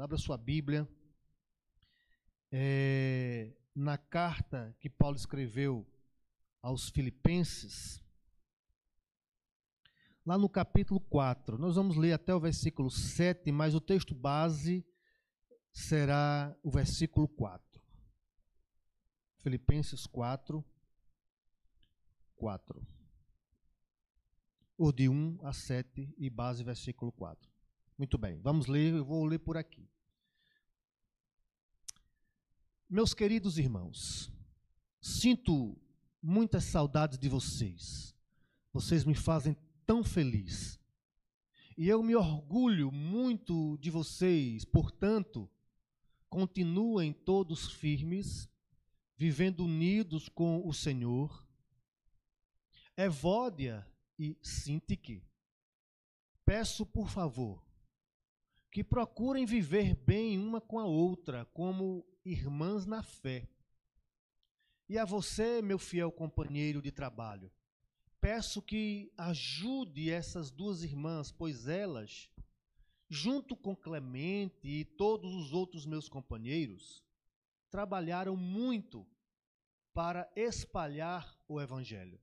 Abra 0.00 0.16
sua 0.16 0.38
Bíblia. 0.38 0.88
É, 2.50 3.52
na 3.74 3.98
carta 3.98 4.74
que 4.80 4.88
Paulo 4.88 5.14
escreveu 5.14 5.86
aos 6.62 6.88
Filipenses, 6.88 8.02
lá 10.24 10.38
no 10.38 10.48
capítulo 10.48 11.00
4, 11.00 11.58
nós 11.58 11.76
vamos 11.76 11.96
ler 11.96 12.14
até 12.14 12.34
o 12.34 12.40
versículo 12.40 12.90
7, 12.90 13.52
mas 13.52 13.74
o 13.74 13.80
texto 13.80 14.14
base 14.14 14.82
será 15.70 16.56
o 16.62 16.70
versículo 16.70 17.28
4. 17.28 17.82
Filipenses 19.42 20.06
4, 20.06 20.64
4. 22.36 22.86
O 24.78 24.90
de 24.92 25.10
1 25.10 25.40
a 25.42 25.52
7 25.52 26.14
e 26.16 26.30
base 26.30 26.64
versículo 26.64 27.12
4. 27.12 27.49
Muito 28.00 28.16
bem, 28.16 28.38
vamos 28.38 28.66
ler, 28.66 28.94
eu 28.94 29.04
vou 29.04 29.26
ler 29.26 29.38
por 29.38 29.58
aqui. 29.58 29.86
Meus 32.88 33.12
queridos 33.12 33.58
irmãos, 33.58 34.32
sinto 35.02 35.78
muitas 36.22 36.64
saudades 36.64 37.18
de 37.18 37.28
vocês. 37.28 38.16
Vocês 38.72 39.04
me 39.04 39.14
fazem 39.14 39.54
tão 39.84 40.02
feliz. 40.02 40.80
E 41.76 41.90
eu 41.90 42.02
me 42.02 42.16
orgulho 42.16 42.90
muito 42.90 43.76
de 43.76 43.90
vocês, 43.90 44.64
portanto, 44.64 45.46
continuem 46.30 47.12
todos 47.12 47.70
firmes, 47.70 48.48
vivendo 49.14 49.66
unidos 49.66 50.26
com 50.26 50.66
o 50.66 50.72
Senhor. 50.72 51.46
Evódia 52.96 53.86
e 54.18 54.38
Sintique, 54.40 55.22
peço 56.46 56.86
por 56.86 57.10
favor 57.10 57.68
que 58.70 58.84
procurem 58.84 59.44
viver 59.44 59.94
bem 59.94 60.38
uma 60.38 60.60
com 60.60 60.78
a 60.78 60.84
outra, 60.84 61.44
como 61.46 62.06
irmãs 62.24 62.86
na 62.86 63.02
fé. 63.02 63.48
E 64.88 64.98
a 64.98 65.04
você, 65.04 65.60
meu 65.60 65.78
fiel 65.78 66.12
companheiro 66.12 66.80
de 66.80 66.92
trabalho, 66.92 67.50
peço 68.20 68.62
que 68.62 69.12
ajude 69.16 70.10
essas 70.10 70.50
duas 70.50 70.84
irmãs, 70.84 71.32
pois 71.32 71.66
elas, 71.66 72.30
junto 73.08 73.56
com 73.56 73.74
Clemente 73.74 74.68
e 74.68 74.84
todos 74.84 75.34
os 75.34 75.52
outros 75.52 75.84
meus 75.84 76.08
companheiros, 76.08 77.02
trabalharam 77.70 78.36
muito 78.36 79.06
para 79.92 80.30
espalhar 80.36 81.36
o 81.48 81.60
Evangelho. 81.60 82.20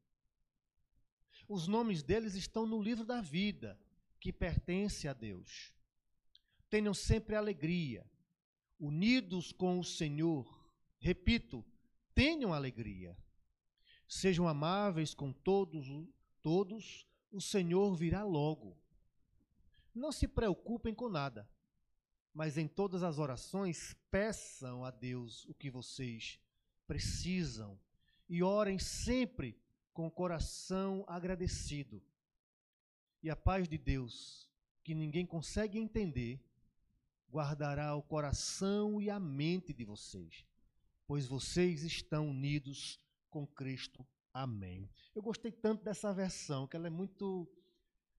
Os 1.48 1.68
nomes 1.68 2.04
deles 2.04 2.36
estão 2.36 2.66
no 2.66 2.82
livro 2.82 3.06
da 3.06 3.22
vida, 3.22 3.80
que 4.20 4.34
pertence 4.34 5.08
a 5.08 5.14
Deus. 5.14 5.77
Tenham 6.70 6.94
sempre 6.94 7.36
alegria, 7.36 8.06
unidos 8.80 9.52
com 9.52 9.80
o 9.80 9.84
Senhor. 9.84 10.46
Repito, 11.00 11.66
tenham 12.14 12.54
alegria. 12.54 13.18
Sejam 14.08 14.48
amáveis 14.48 15.14
com 15.14 15.32
todos, 15.32 15.88
todos, 16.42 17.08
o 17.32 17.42
Senhor 17.42 17.96
virá 17.96 18.24
logo. 18.24 18.78
Não 19.94 20.12
se 20.12 20.28
preocupem 20.28 20.94
com 20.94 21.10
nada, 21.10 21.50
mas 22.34 22.58
em 22.58 22.68
todas 22.68 23.04
as 23.04 23.18
orações 23.18 23.96
peçam 24.12 24.86
a 24.86 24.92
Deus 24.92 25.46
o 25.46 25.54
que 25.54 25.70
vocês 25.70 26.40
precisam 26.86 27.80
e 28.30 28.44
orem 28.44 28.78
sempre 28.80 29.60
com 29.94 30.08
o 30.08 30.12
coração 30.12 31.04
agradecido. 31.08 32.02
E 33.24 33.30
a 33.30 33.36
paz 33.36 33.68
de 33.68 33.78
Deus, 33.78 34.48
que 34.84 34.94
ninguém 34.94 35.26
consegue 35.26 35.80
entender, 35.80 36.40
guardará 37.32 37.96
o 37.96 38.02
coração 38.02 39.02
e 39.02 39.10
a 39.10 39.20
mente 39.20 39.74
de 39.74 39.84
vocês, 39.84 40.46
pois 41.06 41.26
vocês 41.26 41.84
estão 41.84 42.30
unidos 42.30 43.00
com 43.30 43.46
Cristo. 43.46 44.06
Amém. 44.34 44.90
Eu 45.16 45.22
gostei 45.22 45.52
tanto 45.52 45.84
dessa 45.84 46.14
versão, 46.14 46.68
que 46.68 46.76
ela 46.76 46.88
é 46.88 46.92
muito 46.92 47.50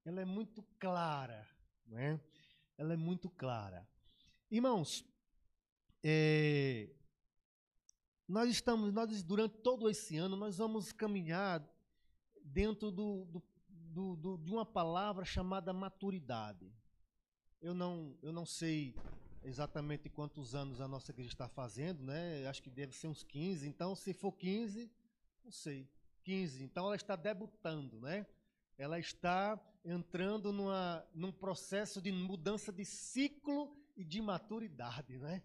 ela 0.05 0.23
é 0.23 0.25
muito 0.25 0.63
clara, 0.79 1.47
não 1.87 1.99
é? 1.99 2.21
Ela 2.79 2.95
é 2.95 2.97
muito 2.97 3.29
clara. 3.29 3.87
Irmãos, 4.51 5.05
é, 6.03 6.89
nós 8.27 8.49
estamos, 8.51 8.93
nós 8.93 9.23
durante 9.23 9.59
todo 9.59 9.89
esse 9.89 10.17
ano, 10.17 10.37
nós 10.37 10.57
vamos 10.59 10.93
caminhar 10.93 11.63
dentro 12.43 12.91
do, 12.91 13.25
do, 13.27 13.43
do, 13.69 14.17
do 14.17 14.39
de 14.39 14.51
uma 14.51 14.65
palavra 14.65 15.25
chamada 15.25 15.73
maturidade. 15.73 16.73
Eu 17.61 17.75
não, 17.75 18.17
eu 18.23 18.33
não 18.33 18.47
sei 18.47 18.95
exatamente 19.43 20.09
quantos 20.09 20.55
anos 20.55 20.81
a 20.81 20.87
nossa 20.87 21.11
igreja 21.11 21.31
está 21.31 21.49
fazendo, 21.49 22.05
né? 22.05 22.47
Acho 22.47 22.63
que 22.63 22.71
deve 22.71 22.95
ser 22.95 23.09
uns 23.09 23.25
15. 23.25 23.67
Então, 23.67 23.97
se 23.97 24.13
for 24.13 24.33
15, 24.33 24.89
não 25.45 25.51
sei, 25.51 25.89
15. 26.23 26.63
Então, 26.63 26.87
ela 26.87 26.95
está 26.95 27.17
debutando, 27.17 28.01
né? 28.01 28.27
Ela 28.77 29.01
está 29.01 29.59
entrando 29.85 30.53
numa, 30.53 31.05
num 31.13 31.33
processo 31.33 32.01
de 32.01 32.13
mudança 32.13 32.73
de 32.73 32.85
ciclo 32.85 33.77
e 33.97 34.05
de 34.05 34.23
maturidade, 34.23 35.19
né? 35.19 35.43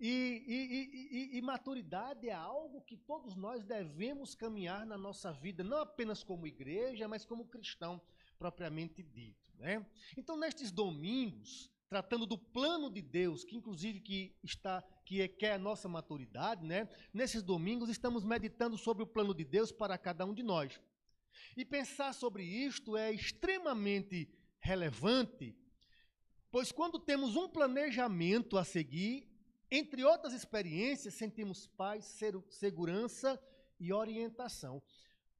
E, 0.00 0.08
e, 0.48 1.34
e, 1.34 1.38
e, 1.38 1.42
maturidade 1.42 2.28
é 2.28 2.32
algo 2.32 2.80
que 2.80 2.96
todos 2.96 3.36
nós 3.36 3.62
devemos 3.62 4.34
caminhar 4.34 4.84
na 4.84 4.98
nossa 4.98 5.32
vida, 5.32 5.62
não 5.62 5.78
apenas 5.78 6.24
como 6.24 6.46
igreja, 6.46 7.06
mas 7.06 7.24
como 7.24 7.44
cristão 7.44 8.00
propriamente 8.42 9.04
dito. 9.04 9.38
Né? 9.56 9.86
Então, 10.16 10.36
nestes 10.36 10.72
domingos, 10.72 11.70
tratando 11.88 12.26
do 12.26 12.36
plano 12.36 12.90
de 12.90 13.00
Deus, 13.00 13.44
que 13.44 13.54
inclusive 13.54 14.00
que 14.00 14.36
está 14.42 14.82
que 15.06 15.22
é, 15.22 15.32
é 15.42 15.52
a 15.52 15.58
nossa 15.58 15.88
maturidade, 15.88 16.66
né? 16.66 16.88
Nesses 17.14 17.40
domingos 17.40 17.88
estamos 17.88 18.24
meditando 18.24 18.76
sobre 18.76 19.04
o 19.04 19.06
plano 19.06 19.32
de 19.32 19.44
Deus 19.44 19.70
para 19.70 19.96
cada 19.96 20.24
um 20.24 20.34
de 20.34 20.42
nós. 20.42 20.80
E 21.56 21.64
pensar 21.64 22.12
sobre 22.14 22.42
isto 22.42 22.96
é 22.96 23.12
extremamente 23.12 24.28
relevante, 24.58 25.56
pois 26.50 26.72
quando 26.72 26.98
temos 26.98 27.36
um 27.36 27.48
planejamento 27.48 28.58
a 28.58 28.64
seguir, 28.64 29.28
entre 29.70 30.02
outras 30.02 30.32
experiências, 30.32 31.14
sentimos 31.14 31.68
paz, 31.68 32.18
segurança 32.48 33.40
e 33.78 33.92
orientação. 33.92 34.82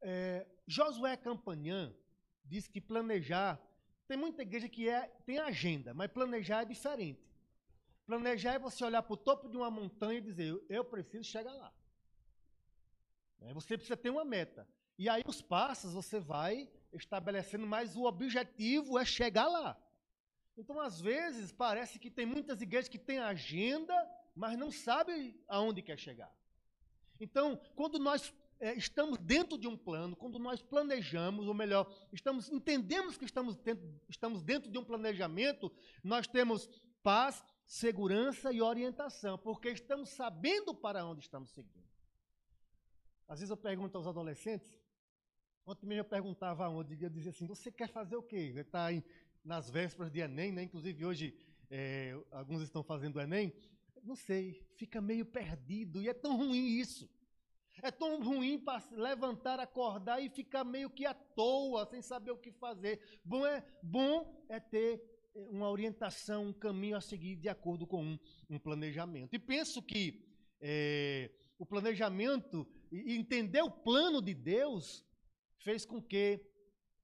É, 0.00 0.46
Josué 0.68 1.16
Campanhã 1.16 1.92
diz 2.44 2.68
que 2.68 2.80
planejar 2.80 3.60
tem 4.06 4.16
muita 4.16 4.42
igreja 4.42 4.68
que 4.68 4.88
é, 4.88 5.06
tem 5.24 5.38
agenda, 5.38 5.94
mas 5.94 6.10
planejar 6.10 6.62
é 6.62 6.64
diferente. 6.64 7.24
Planejar 8.04 8.54
é 8.54 8.58
você 8.58 8.84
olhar 8.84 9.02
para 9.02 9.14
o 9.14 9.16
topo 9.16 9.48
de 9.48 9.56
uma 9.56 9.70
montanha 9.70 10.18
e 10.18 10.22
dizer, 10.22 10.62
eu 10.68 10.84
preciso 10.84 11.24
chegar 11.24 11.52
lá. 11.54 11.72
É, 13.40 13.54
você 13.54 13.76
precisa 13.76 13.96
ter 13.96 14.10
uma 14.10 14.24
meta. 14.24 14.68
E 14.98 15.08
aí 15.08 15.22
os 15.26 15.40
passos 15.40 15.94
você 15.94 16.20
vai 16.20 16.68
estabelecendo, 16.92 17.66
mas 17.66 17.96
o 17.96 18.04
objetivo 18.04 18.98
é 18.98 19.04
chegar 19.04 19.48
lá. 19.48 19.80
Então, 20.56 20.78
às 20.80 21.00
vezes, 21.00 21.50
parece 21.50 21.98
que 21.98 22.10
tem 22.10 22.26
muitas 22.26 22.60
igrejas 22.60 22.88
que 22.88 22.98
têm 22.98 23.18
agenda, 23.18 23.94
mas 24.34 24.58
não 24.58 24.70
sabem 24.70 25.40
aonde 25.48 25.80
quer 25.80 25.98
chegar. 25.98 26.30
Então, 27.18 27.58
quando 27.74 27.98
nós 27.98 28.34
é, 28.62 28.74
estamos 28.74 29.18
dentro 29.18 29.58
de 29.58 29.66
um 29.66 29.76
plano, 29.76 30.14
quando 30.14 30.38
nós 30.38 30.62
planejamos, 30.62 31.48
ou 31.48 31.52
melhor, 31.52 31.92
estamos 32.12 32.48
entendemos 32.48 33.18
que 33.18 33.24
estamos 33.24 33.56
dentro, 33.56 33.84
estamos 34.08 34.40
dentro 34.40 34.70
de 34.70 34.78
um 34.78 34.84
planejamento, 34.84 35.70
nós 36.00 36.28
temos 36.28 36.70
paz, 37.02 37.44
segurança 37.66 38.52
e 38.52 38.62
orientação, 38.62 39.36
porque 39.36 39.70
estamos 39.70 40.10
sabendo 40.10 40.72
para 40.72 41.04
onde 41.04 41.22
estamos 41.22 41.50
seguindo. 41.50 41.90
Às 43.26 43.40
vezes 43.40 43.50
eu 43.50 43.56
pergunto 43.56 43.98
aos 43.98 44.06
adolescentes, 44.06 44.78
ontem 45.66 45.84
mesmo 45.84 46.02
eu 46.02 46.08
perguntava 46.08 46.68
onde, 46.68 47.02
eu 47.02 47.10
dizia 47.10 47.30
assim, 47.30 47.48
você 47.48 47.72
quer 47.72 47.88
fazer 47.88 48.14
o 48.14 48.22
quê? 48.22 48.54
Está 48.56 48.90
nas 49.44 49.70
vésperas 49.70 50.12
de 50.12 50.20
Enem, 50.20 50.52
né? 50.52 50.62
inclusive 50.62 51.04
hoje 51.04 51.34
é, 51.68 52.16
alguns 52.30 52.62
estão 52.62 52.84
fazendo 52.84 53.20
Enem, 53.20 53.52
não 54.04 54.14
sei, 54.14 54.64
fica 54.76 55.00
meio 55.00 55.26
perdido, 55.26 56.00
e 56.00 56.08
é 56.08 56.14
tão 56.14 56.36
ruim 56.36 56.78
isso. 56.78 57.10
É 57.80 57.90
tão 57.90 58.22
ruim 58.22 58.58
para 58.58 58.84
levantar, 58.92 59.58
acordar 59.60 60.20
e 60.22 60.28
ficar 60.28 60.64
meio 60.64 60.90
que 60.90 61.06
à 61.06 61.14
toa, 61.14 61.86
sem 61.86 62.02
saber 62.02 62.30
o 62.32 62.38
que 62.38 62.52
fazer. 62.52 63.00
Bom 63.24 63.46
é, 63.46 63.64
bom 63.82 64.44
é 64.48 64.60
ter 64.60 65.02
eh, 65.34 65.48
uma 65.50 65.70
orientação, 65.70 66.48
um 66.48 66.52
caminho 66.52 66.96
a 66.96 67.00
seguir 67.00 67.36
de 67.36 67.48
acordo 67.48 67.86
com 67.86 68.04
um, 68.04 68.18
um 68.50 68.58
planejamento. 68.58 69.34
E 69.34 69.38
penso 69.38 69.82
que 69.82 70.22
é, 70.60 71.30
o 71.58 71.66
planejamento 71.66 72.66
e 72.90 73.14
entender 73.16 73.62
o 73.62 73.70
plano 73.70 74.20
de 74.20 74.34
Deus 74.34 75.04
fez 75.58 75.84
com 75.84 76.00
que 76.00 76.44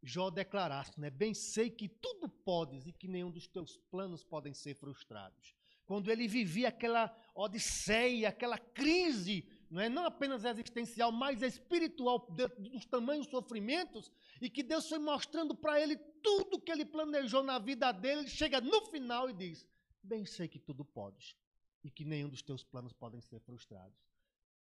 Jó 0.03 0.31
declarasse, 0.31 0.99
né? 1.01 1.11
Bem 1.11 1.35
sei 1.35 1.71
que 1.71 1.89
tudo 1.89 2.29
podes 2.29 2.87
e 2.87 2.93
que 2.93 3.09
nenhum 3.09 3.31
dos 3.31 3.49
teus 3.49 3.79
planos 3.91 4.23
podem 4.23 4.55
ser 4.55 4.75
frustrados. 4.75 5.55
Quando 5.85 6.11
ele 6.11 6.29
vivia 6.29 6.69
aquela 6.69 7.17
odisseia, 7.35 8.29
aquela 8.29 8.59
crise 8.59 9.49
não 9.71 9.81
é 9.81 9.89
não 9.89 10.05
apenas 10.07 10.45
existencial, 10.45 11.13
mas 11.13 11.43
espiritual 11.43 12.27
dos 12.59 12.87
tamanhos 12.87 13.27
sofrimentos, 13.27 14.11
e 14.41 14.49
que 14.49 14.63
Deus 14.63 14.89
foi 14.89 14.99
mostrando 14.99 15.55
para 15.55 15.81
ele 15.81 15.97
tudo 16.23 16.61
que 16.61 16.73
ele 16.73 16.85
planejou 16.85 17.43
na 17.43 17.59
vida 17.59 17.93
dele, 17.93 18.23
ele 18.23 18.31
chega 18.31 18.61
no 18.61 18.87
final 18.87 19.29
e 19.29 19.35
diz: 19.35 19.67
bem 20.03 20.25
sei 20.25 20.49
que 20.49 20.59
tudo 20.59 20.85
podes 20.85 21.37
e 21.85 21.91
que 21.91 22.05
nenhum 22.05 22.29
dos 22.29 22.43
teus 22.43 22.65
planos 22.65 22.93
podem 22.93 23.21
ser 23.21 23.41
frustrados. 23.41 23.97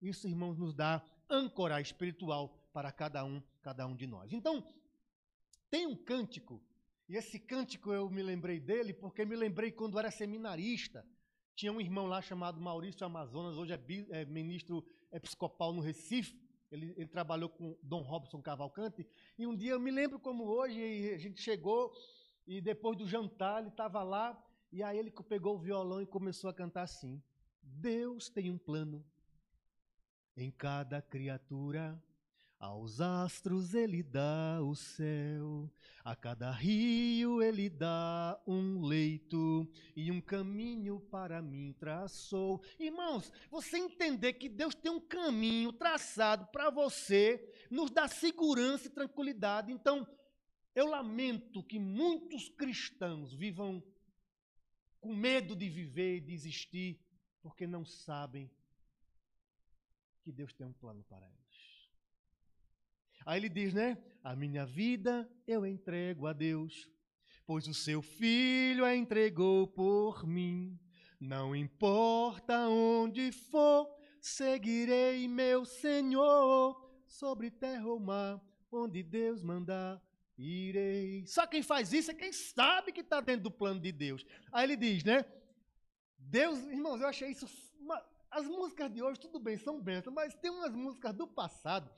Isso, 0.02 0.28
irmãos, 0.28 0.58
nos 0.58 0.74
dá 0.74 1.04
âncora 1.30 1.82
espiritual 1.82 2.50
para 2.72 2.92
cada 2.92 3.24
um, 3.26 3.42
cada 3.62 3.88
um 3.88 3.96
de 3.96 4.06
nós. 4.06 4.32
Então, 4.32 4.64
tem 5.70 5.88
um 5.88 5.96
cântico, 5.96 6.62
e 7.10 7.16
esse 7.16 7.40
cântico 7.40 7.92
eu 7.92 8.10
me 8.10 8.22
lembrei 8.22 8.60
dele 8.60 8.94
porque 8.94 9.26
me 9.26 9.36
lembrei 9.36 9.72
quando 9.72 9.98
era 9.98 10.12
seminarista. 10.12 11.06
Tinha 11.56 11.72
um 11.72 11.82
irmão 11.82 12.06
lá 12.06 12.22
chamado 12.22 12.62
Maurício 12.62 13.04
Amazonas, 13.06 13.58
hoje 13.58 13.74
é, 13.74 13.82
é 14.12 14.26
ministro 14.26 14.86
episcopal 15.18 15.74
no 15.74 15.82
Recife. 15.82 16.40
Ele, 16.72 16.94
ele, 16.98 17.08
trabalhou 17.08 17.50
com 17.50 17.78
Dom 17.82 18.02
Robson 18.02 18.42
Cavalcante. 18.42 19.08
E 19.38 19.48
um 19.48 19.56
dia 19.56 19.72
eu 19.72 19.80
me 19.80 19.90
lembro 19.90 20.20
como 20.20 20.44
hoje, 20.44 21.12
a 21.14 21.18
gente 21.18 21.42
chegou 21.42 21.94
e 22.46 22.62
depois 22.62 22.98
do 22.98 23.08
jantar 23.08 23.60
ele 23.60 23.70
estava 23.70 24.04
lá 24.04 24.42
e 24.72 24.84
aí 24.84 24.98
ele 24.98 25.12
pegou 25.12 25.56
o 25.56 25.60
violão 25.60 26.02
e 26.02 26.06
começou 26.06 26.50
a 26.50 26.54
cantar 26.54 26.84
assim: 26.84 27.22
Deus 27.62 28.30
tem 28.30 28.52
um 28.52 28.58
plano 28.58 29.06
em 30.36 30.52
cada 30.52 31.02
criatura. 31.02 32.02
Aos 32.60 33.00
astros 33.00 33.76
ele 33.76 34.02
dá 34.02 34.60
o 34.64 34.74
céu, 34.74 35.72
a 36.04 36.16
cada 36.16 36.50
rio 36.50 37.40
ele 37.40 37.70
dá 37.70 38.42
um 38.48 38.82
leito 38.82 39.72
e 39.96 40.12
um 40.12 40.20
caminho 40.20 41.00
para 41.00 41.40
mim 41.40 41.76
traçou. 41.80 42.60
Irmãos, 42.80 43.32
você 43.52 43.78
entender 43.78 44.34
que 44.34 44.50
Deus 44.50 44.74
tem 44.74 44.92
um 44.92 45.00
caminho 45.00 45.72
traçado 45.72 46.48
para 46.48 46.72
você, 46.72 47.54
nos 47.70 47.92
dá 47.92 48.08
segurança 48.08 48.88
e 48.88 48.92
tranquilidade. 48.92 49.72
Então, 49.72 50.08
eu 50.74 50.88
lamento 50.88 51.64
que 51.64 51.78
muitos 51.78 52.50
cristãos 52.50 53.36
vivam 53.36 53.84
com 55.00 55.14
medo 55.14 55.56
de 55.56 55.70
viver 55.70 56.18
e 56.18 56.22
de 56.22 56.34
existir, 56.34 57.00
porque 57.42 57.68
não 57.68 57.86
sabem 57.86 58.50
que 60.24 60.32
Deus 60.32 60.54
tem 60.54 60.66
um 60.66 60.74
plano 60.74 61.04
para 61.04 61.26
eles. 61.28 61.47
Aí 63.28 63.42
ele 63.42 63.50
diz, 63.50 63.74
né? 63.74 63.98
A 64.24 64.38
minha 64.38 64.66
vida 64.66 65.30
eu 65.46 65.66
entrego 65.66 66.28
a 66.28 66.32
Deus, 66.32 66.90
pois 67.46 67.68
o 67.68 67.74
seu 67.74 68.02
filho 68.02 68.86
a 68.86 68.96
entregou 68.96 69.68
por 69.68 70.26
mim. 70.26 70.80
Não 71.20 71.54
importa 71.54 72.70
onde 72.70 73.34
for, 73.34 73.94
seguirei 74.22 75.28
meu 75.28 75.66
Senhor 75.66 76.82
sobre 77.06 77.52
terra 77.52 77.86
ou 77.86 78.00
mar, 78.00 78.42
onde 78.72 79.04
Deus 79.04 79.44
mandar 79.44 80.02
irei. 80.38 81.26
Só 81.28 81.46
quem 81.46 81.62
faz 81.62 81.92
isso 81.92 82.12
é 82.12 82.14
quem 82.14 82.32
sabe 82.32 82.94
que 82.94 83.02
está 83.02 83.20
dentro 83.20 83.44
do 83.44 83.52
plano 83.52 83.82
de 83.82 83.92
Deus. 83.92 84.26
Aí 84.54 84.64
ele 84.64 84.78
diz, 84.78 85.04
né? 85.04 85.26
Deus, 86.18 86.60
irmãos, 86.60 87.02
eu 87.02 87.08
achei 87.08 87.32
isso. 87.32 87.46
Uma, 87.78 88.02
as 88.32 88.48
músicas 88.48 88.90
de 88.90 89.04
hoje, 89.04 89.20
tudo 89.20 89.38
bem, 89.38 89.58
são 89.58 89.82
bênçãos, 89.82 90.16
mas 90.16 90.34
tem 90.36 90.50
umas 90.50 90.74
músicas 90.74 91.14
do 91.14 91.28
passado. 91.28 91.92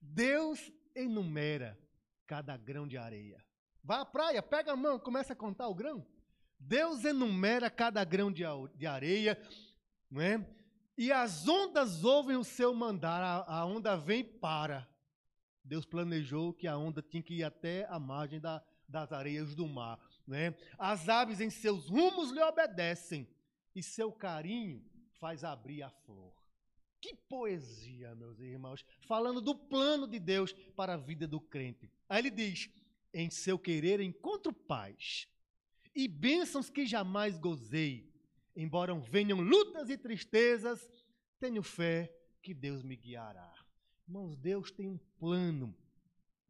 Deus 0.00 0.72
enumera 0.94 1.78
cada 2.26 2.56
grão 2.56 2.86
de 2.86 2.96
areia. 2.96 3.44
Vá 3.82 4.00
à 4.00 4.04
praia, 4.04 4.42
pega 4.42 4.72
a 4.72 4.76
mão, 4.76 4.98
começa 4.98 5.32
a 5.32 5.36
contar 5.36 5.68
o 5.68 5.74
grão. 5.74 6.06
Deus 6.58 7.04
enumera 7.04 7.70
cada 7.70 8.04
grão 8.04 8.32
de, 8.32 8.44
areia, 8.86 9.40
não 10.10 10.20
é? 10.20 10.46
E 10.96 11.12
as 11.12 11.46
ondas 11.46 12.02
ouvem 12.02 12.36
o 12.36 12.42
seu 12.42 12.74
mandar, 12.74 13.22
a, 13.22 13.60
a 13.60 13.64
onda 13.64 13.96
vem 13.96 14.24
para. 14.24 14.88
Deus 15.64 15.86
planejou 15.86 16.52
que 16.52 16.66
a 16.66 16.76
onda 16.76 17.00
tinha 17.00 17.22
que 17.22 17.34
ir 17.34 17.44
até 17.44 17.86
a 17.88 17.98
margem 17.98 18.40
da, 18.40 18.62
das 18.88 19.12
areias 19.12 19.54
do 19.54 19.68
mar. 19.68 20.00
Né? 20.26 20.54
As 20.78 21.08
aves 21.08 21.40
em 21.40 21.50
seus 21.50 21.88
rumos 21.88 22.30
lhe 22.30 22.42
obedecem, 22.42 23.28
e 23.74 23.82
seu 23.82 24.10
carinho 24.10 24.84
faz 25.20 25.44
abrir 25.44 25.82
a 25.82 25.90
flor. 25.90 26.37
Que 27.00 27.14
poesia, 27.14 28.14
meus 28.14 28.40
irmãos, 28.40 28.84
falando 29.06 29.40
do 29.40 29.54
plano 29.54 30.06
de 30.06 30.18
Deus 30.18 30.52
para 30.74 30.94
a 30.94 30.96
vida 30.96 31.26
do 31.26 31.40
crente. 31.40 31.90
Aí 32.08 32.20
ele 32.20 32.30
diz: 32.30 32.68
em 33.12 33.30
seu 33.30 33.58
querer 33.58 34.00
encontro 34.00 34.52
paz 34.52 35.28
e 35.94 36.08
bênçãos 36.08 36.70
que 36.70 36.86
jamais 36.86 37.38
gozei. 37.38 38.12
Embora 38.54 38.94
venham 38.98 39.40
lutas 39.40 39.88
e 39.88 39.96
tristezas, 39.96 40.90
tenho 41.38 41.62
fé 41.62 42.12
que 42.42 42.52
Deus 42.52 42.82
me 42.82 42.96
guiará. 42.96 43.54
Irmãos, 44.06 44.36
Deus 44.36 44.70
tem 44.70 44.88
um 44.88 44.98
plano 45.18 45.76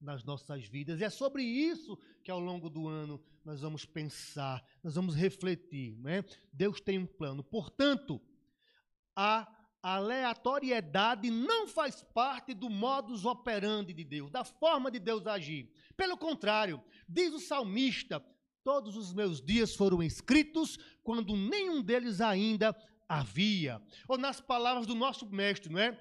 nas 0.01 0.25
nossas 0.25 0.65
vidas. 0.65 1.01
E 1.01 1.05
é 1.05 1.11
sobre 1.11 1.43
isso 1.43 1.99
que 2.23 2.31
ao 2.31 2.41
longo 2.41 2.71
do 2.71 2.89
ano 2.89 3.21
nós 3.45 3.61
vamos 3.61 3.85
pensar, 3.85 4.65
nós 4.83 4.95
vamos 4.95 5.15
refletir. 5.15 5.97
Né? 5.99 6.25
Deus 6.53 6.81
tem 6.81 6.99
um 6.99 7.07
plano. 7.07 7.43
Portanto, 7.43 8.21
a 9.15 9.47
aleatoriedade 9.83 11.31
não 11.31 11.69
faz 11.69 12.03
parte 12.15 12.55
do 12.55 12.69
modus 12.69 13.25
operandi 13.25 13.93
de 13.93 14.05
Deus, 14.05 14.31
da 14.31 14.45
forma 14.45 14.91
de 14.91 14.99
Deus 14.99 15.27
agir. 15.27 15.71
Pelo 15.97 16.17
contrário, 16.17 16.83
diz 17.09 17.33
o 17.33 17.39
salmista: 17.39 18.25
Todos 18.65 18.97
os 18.97 19.13
meus 19.13 19.41
dias 19.41 19.75
foram 19.75 20.03
escritos 20.03 20.79
quando 21.03 21.37
nenhum 21.37 21.83
deles 21.83 22.21
ainda 22.21 22.77
havia. 23.09 23.81
Ou 24.07 24.19
nas 24.19 24.41
palavras 24.41 24.87
do 24.87 24.95
nosso 24.95 25.27
mestre, 25.27 25.73
não 25.73 25.81
é? 25.81 25.99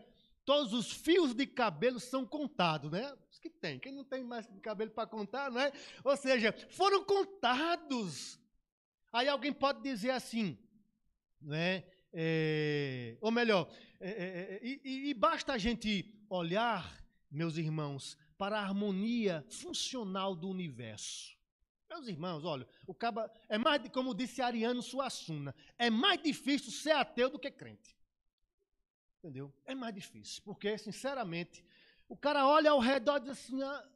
todos 0.47 0.71
os 0.71 0.89
fios 0.89 1.33
de 1.33 1.45
cabelo 1.45 1.99
são 1.99 2.25
contados, 2.25 2.89
né? 2.89 3.13
Os 3.29 3.37
que 3.37 3.49
tem, 3.49 3.77
quem 3.77 3.91
não 3.91 4.05
tem 4.05 4.23
mais 4.23 4.47
cabelo 4.61 4.89
para 4.89 5.05
contar, 5.05 5.51
não 5.51 5.59
é? 5.59 5.73
Ou 6.05 6.15
seja, 6.15 6.55
foram 6.69 7.03
contados. 7.03 8.39
Aí 9.11 9.27
alguém 9.27 9.51
pode 9.51 9.83
dizer 9.83 10.11
assim, 10.11 10.57
né? 11.41 11.75
É, 11.75 11.96
ou 13.21 13.31
melhor, 13.31 13.69
é, 13.99 14.09
é, 14.09 14.55
é 14.55 14.59
e, 14.63 15.09
e 15.09 15.13
basta 15.13 15.53
a 15.53 15.57
gente 15.57 16.13
olhar, 16.29 17.03
meus 17.29 17.57
irmãos, 17.57 18.17
para 18.37 18.59
a 18.59 18.61
harmonia 18.61 19.45
funcional 19.49 20.35
do 20.35 20.49
universo. 20.49 21.37
Meus 21.89 22.07
irmãos, 22.07 22.43
olha, 22.43 22.67
o 22.85 22.93
caba 22.93 23.31
é 23.47 23.57
mais, 23.57 23.81
como 23.89 24.13
disse 24.13 24.41
Ariano 24.41 24.81
Suassuna, 24.81 25.55
é 25.77 25.89
mais 25.89 26.21
difícil 26.21 26.71
ser 26.71 26.91
ateu 26.91 27.29
do 27.29 27.39
que 27.39 27.49
crente. 27.49 27.95
Entendeu? 29.19 29.53
É 29.65 29.73
mais 29.73 29.95
difícil, 29.95 30.41
porque, 30.43 30.77
sinceramente, 30.77 31.63
o 32.07 32.15
cara 32.15 32.45
olha 32.45 32.71
ao 32.71 32.79
redor 32.79 33.17
e 33.17 33.21
diz 33.21 33.29
assim: 33.31 33.61
ah, 33.63 33.89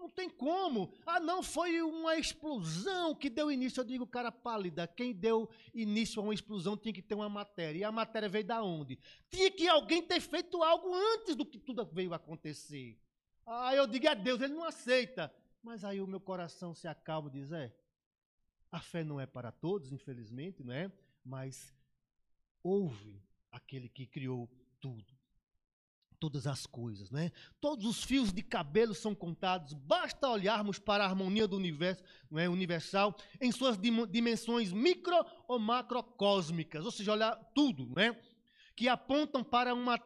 não, 0.00 0.08
tem 0.08 0.28
como. 0.28 0.92
Ah, 1.04 1.20
não, 1.20 1.42
foi 1.42 1.82
uma 1.82 2.16
explosão 2.16 3.14
que 3.14 3.28
deu 3.28 3.52
início. 3.52 3.80
Eu 3.80 3.84
digo, 3.84 4.06
cara 4.06 4.32
pálida, 4.32 4.86
quem 4.86 5.12
deu 5.12 5.48
início 5.74 6.20
a 6.20 6.24
uma 6.24 6.34
explosão 6.34 6.76
tinha 6.76 6.92
que 6.92 7.02
ter 7.02 7.14
uma 7.14 7.28
matéria. 7.28 7.78
E 7.78 7.84
a 7.84 7.92
matéria 7.92 8.28
veio 8.28 8.44
da 8.44 8.62
onde? 8.62 8.98
Tinha 9.28 9.50
que 9.50 9.68
alguém 9.68 10.02
ter 10.02 10.20
feito 10.20 10.62
algo 10.62 10.94
antes 10.94 11.36
do 11.36 11.44
que 11.44 11.58
tudo 11.58 11.84
veio 11.84 12.14
acontecer. 12.14 12.98
Ah, 13.46 13.74
eu 13.74 13.86
digo, 13.86 14.06
é 14.08 14.14
Deus, 14.14 14.40
ele 14.40 14.54
não 14.54 14.64
aceita. 14.64 15.32
Mas 15.62 15.84
aí 15.84 16.00
o 16.00 16.06
meu 16.06 16.20
coração 16.20 16.74
se 16.74 16.88
acalma 16.88 17.28
e 17.28 17.32
diz: 17.32 17.52
é, 17.52 17.72
a 18.72 18.80
fé 18.80 19.04
não 19.04 19.20
é 19.20 19.26
para 19.26 19.52
todos, 19.52 19.92
infelizmente, 19.92 20.64
não 20.64 20.72
é? 20.72 20.90
Mas 21.24 21.74
ouve 22.62 23.22
aquele 23.52 23.88
que 23.88 24.06
criou 24.06 24.48
tudo. 24.80 25.19
Todas 26.20 26.46
as 26.46 26.66
coisas, 26.66 27.10
né? 27.10 27.32
Todos 27.60 27.86
os 27.86 28.04
fios 28.04 28.32
de 28.32 28.42
cabelo 28.42 28.94
são 28.94 29.14
contados, 29.14 29.72
basta 29.72 30.28
olharmos 30.28 30.78
para 30.78 31.02
a 31.02 31.08
harmonia 31.08 31.48
do 31.48 31.56
universo, 31.56 32.04
não 32.30 32.38
é? 32.38 32.48
universal, 32.48 33.16
em 33.40 33.50
suas 33.50 33.78
dimensões 33.78 34.70
micro 34.70 35.16
ou 35.48 35.58
macrocósmicas, 35.58 36.84
ou 36.84 36.90
seja, 36.90 37.12
olhar 37.12 37.34
tudo, 37.54 37.90
né? 37.96 38.14
que 38.76 38.88
apontam 38.88 39.42
para 39.42 39.74
uma, 39.74 39.98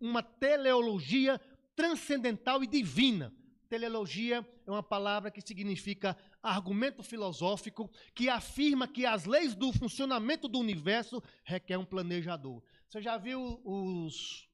uma 0.00 0.22
teleologia 0.22 1.40
transcendental 1.76 2.62
e 2.64 2.66
divina. 2.66 3.32
Teleologia 3.68 4.46
é 4.66 4.70
uma 4.70 4.82
palavra 4.82 5.30
que 5.30 5.40
significa 5.40 6.16
argumento 6.42 7.02
filosófico 7.02 7.90
que 8.14 8.28
afirma 8.28 8.88
que 8.88 9.04
as 9.04 9.26
leis 9.26 9.54
do 9.54 9.72
funcionamento 9.72 10.48
do 10.48 10.58
universo 10.58 11.22
requer 11.44 11.76
um 11.78 11.84
planejador. 11.84 12.62
Você 12.88 13.02
já 13.02 13.18
viu 13.18 13.60
os 13.64 14.47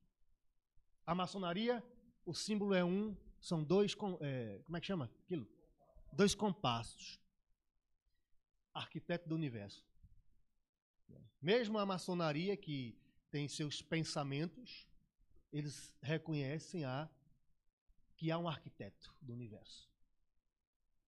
a 1.07 1.15
maçonaria? 1.15 1.83
O 2.25 2.35
símbolo 2.35 2.75
é 2.75 2.85
um, 2.85 3.17
são 3.41 3.63
dois, 3.63 3.95
é, 4.21 4.61
como 4.65 4.77
é 4.77 4.81
que 4.81 4.87
chama 4.87 5.05
aquilo? 5.05 5.47
Dois 6.13 6.35
compassos. 6.35 7.21
Arquiteto 8.73 9.29
do 9.29 9.35
universo. 9.35 9.85
Mesmo 11.41 11.79
a 11.79 11.85
maçonaria 11.85 12.57
que 12.57 12.99
tem 13.31 13.47
seus 13.49 13.83
pensamentos, 13.83 14.89
eles 15.53 15.93
reconhecem 16.01 16.85
a 16.85 17.09
que 18.17 18.31
há 18.31 18.39
um 18.39 18.49
arquiteto 18.49 19.15
do 19.21 19.33
universo. 19.35 19.89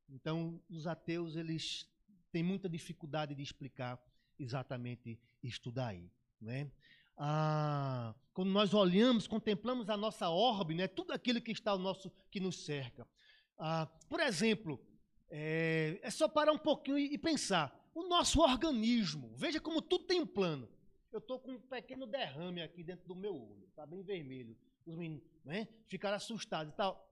Então, 0.09 0.63
os 0.69 0.87
ateus 0.87 1.37
eles 1.37 1.89
têm 2.31 2.43
muita 2.43 2.69
dificuldade 2.69 3.35
de 3.35 3.43
explicar 3.43 3.99
exatamente 4.39 5.19
isto 5.43 5.73
daí, 5.73 6.13
né? 6.41 6.71
ah, 7.17 8.15
quando 8.37 8.51
nós 8.51 8.75
olhamos, 8.75 9.27
contemplamos 9.27 9.89
a 9.89 9.97
nossa 9.97 10.29
orbe, 10.29 10.75
né, 10.75 10.87
tudo 10.87 11.11
aquilo 11.15 11.41
que 11.41 11.53
está 11.53 11.71
ao 11.71 11.79
nosso, 11.79 12.13
que 12.31 12.39
nos 12.39 12.67
cerca. 12.67 13.09
Ah, 13.57 13.87
por 14.11 14.21
exemplo, 14.21 14.79
é, 15.31 15.99
é, 16.03 16.11
só 16.11 16.29
parar 16.29 16.53
um 16.53 16.59
pouquinho 16.59 16.99
e, 16.99 17.15
e 17.15 17.17
pensar. 17.17 17.75
o 17.95 18.07
nosso 18.07 18.43
organismo. 18.43 19.35
Veja 19.39 19.59
como 19.59 19.81
tudo 19.81 20.05
tem 20.05 20.21
um 20.21 20.27
plano. 20.27 20.69
Eu 21.11 21.19
estou 21.19 21.41
com 21.41 21.53
um 21.53 21.61
pequeno 21.63 22.07
derrame 22.07 22.61
aqui 22.61 22.85
dentro 22.85 23.09
do 23.09 23.15
meu 23.15 23.35
olho, 23.35 23.65
está 23.71 23.87
bem 23.87 24.03
vermelho. 24.03 24.55
Os 24.85 24.95
meninos 24.95 25.25
né, 25.43 25.67
ficaram 25.87 26.19
assustados 26.19 26.75
e 26.75 26.77
tal. 26.77 27.11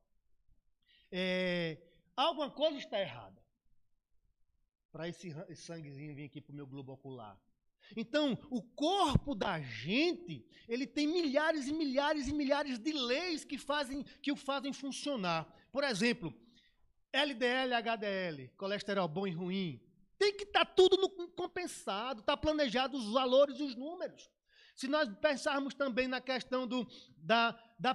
É, 1.11 1.79
alguma 2.15 2.51
coisa 2.51 2.77
está 2.77 3.01
errada 3.01 3.43
para 4.93 5.09
esse, 5.09 5.29
esse 5.49 5.63
sanguezinho 5.63 6.15
vir 6.15 6.27
aqui 6.27 6.43
para 6.43 6.53
o 6.53 6.55
meu 6.55 6.67
globo 6.67 6.93
ocular. 6.93 7.41
Então, 7.97 8.39
o 8.51 8.63
corpo 8.63 9.35
da 9.35 9.61
gente, 9.61 10.45
ele 10.69 10.87
tem 10.87 11.07
milhares 11.07 11.67
e 11.69 11.73
milhares 11.73 12.29
e 12.29 12.35
milhares 12.35 12.79
de 12.79 12.93
leis 12.93 13.45
que 13.45 13.59
fazem 13.59 14.03
que 14.23 14.33
o 14.33 14.37
fazem 14.37 14.73
funcionar. 14.73 15.47
Por 15.71 15.85
exemplo, 15.85 16.35
LDL, 17.13 17.75
HDL, 17.75 18.49
colesterol 18.57 19.07
bom 19.07 19.27
e 19.27 19.31
ruim, 19.31 19.81
tem 20.19 20.37
que 20.37 20.45
estar 20.45 20.65
tá 20.65 20.73
tudo 20.73 20.97
no, 20.97 21.09
compensado, 21.29 22.21
está 22.21 22.37
planejado 22.37 22.97
os 22.97 23.13
valores 23.13 23.59
e 23.59 23.63
os 23.63 23.75
números. 23.77 24.31
Se 24.75 24.89
nós 24.89 25.09
pensarmos 25.21 25.75
também 25.75 26.09
na 26.09 26.21
questão 26.21 26.67
do, 26.67 26.87
da, 27.17 27.57
da 27.79 27.95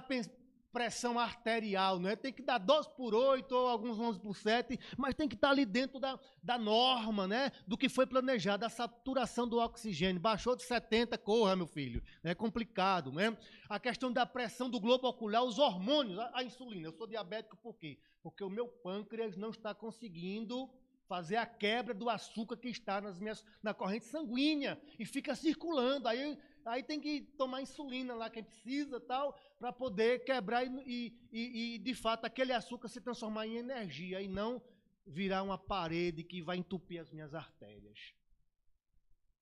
pressão 0.72 1.18
arterial, 1.18 1.98
não 1.98 2.08
é? 2.08 2.16
Tem 2.16 2.32
que 2.32 2.42
dar 2.42 2.58
12 2.58 2.90
por 2.96 3.14
8 3.14 3.52
ou 3.52 3.68
alguns 3.68 3.98
11 3.98 4.20
por 4.20 4.36
7, 4.36 4.78
mas 4.96 5.14
tem 5.14 5.28
que 5.28 5.34
estar 5.34 5.50
ali 5.50 5.64
dentro 5.64 5.98
da, 5.98 6.18
da 6.42 6.56
norma, 6.56 7.26
né? 7.26 7.50
Do 7.66 7.76
que 7.76 7.88
foi 7.88 8.06
planejado, 8.06 8.64
a 8.64 8.68
saturação 8.68 9.48
do 9.48 9.58
oxigênio. 9.58 10.20
Baixou 10.20 10.56
de 10.56 10.62
70, 10.62 11.18
corra, 11.18 11.56
meu 11.56 11.66
filho. 11.66 12.02
É 12.22 12.34
complicado, 12.34 13.12
né? 13.12 13.36
A 13.68 13.78
questão 13.78 14.12
da 14.12 14.24
pressão 14.24 14.70
do 14.70 14.80
globo 14.80 15.08
ocular, 15.08 15.44
os 15.44 15.58
hormônios, 15.58 16.18
a, 16.18 16.30
a 16.34 16.44
insulina. 16.44 16.88
Eu 16.88 16.92
sou 16.92 17.06
diabético 17.06 17.56
por 17.56 17.76
quê? 17.76 17.98
Porque 18.22 18.44
o 18.44 18.50
meu 18.50 18.68
pâncreas 18.68 19.36
não 19.36 19.50
está 19.50 19.74
conseguindo 19.74 20.70
fazer 21.10 21.34
a 21.34 21.44
quebra 21.44 21.92
do 21.92 22.08
açúcar 22.08 22.56
que 22.56 22.68
está 22.68 23.00
nas 23.00 23.18
minhas, 23.18 23.44
na 23.60 23.74
corrente 23.74 24.04
sanguínea 24.04 24.80
e 24.96 25.04
fica 25.04 25.34
circulando. 25.34 26.06
Aí 26.06 26.38
aí 26.64 26.82
tem 26.82 27.00
que 27.00 27.22
tomar 27.36 27.62
insulina 27.62 28.14
lá, 28.14 28.30
quem 28.30 28.42
precisa 28.42 29.00
tal, 29.00 29.38
para 29.58 29.72
poder 29.72 30.24
quebrar 30.24 30.64
e, 30.66 31.14
e, 31.32 31.74
e, 31.74 31.78
de 31.78 31.94
fato, 31.94 32.24
aquele 32.24 32.52
açúcar 32.52 32.88
se 32.88 33.00
transformar 33.00 33.46
em 33.46 33.56
energia 33.56 34.20
e 34.20 34.28
não 34.28 34.62
virar 35.06 35.42
uma 35.42 35.58
parede 35.58 36.22
que 36.22 36.42
vai 36.42 36.56
entupir 36.56 37.00
as 37.00 37.10
minhas 37.10 37.34
artérias. 37.34 38.12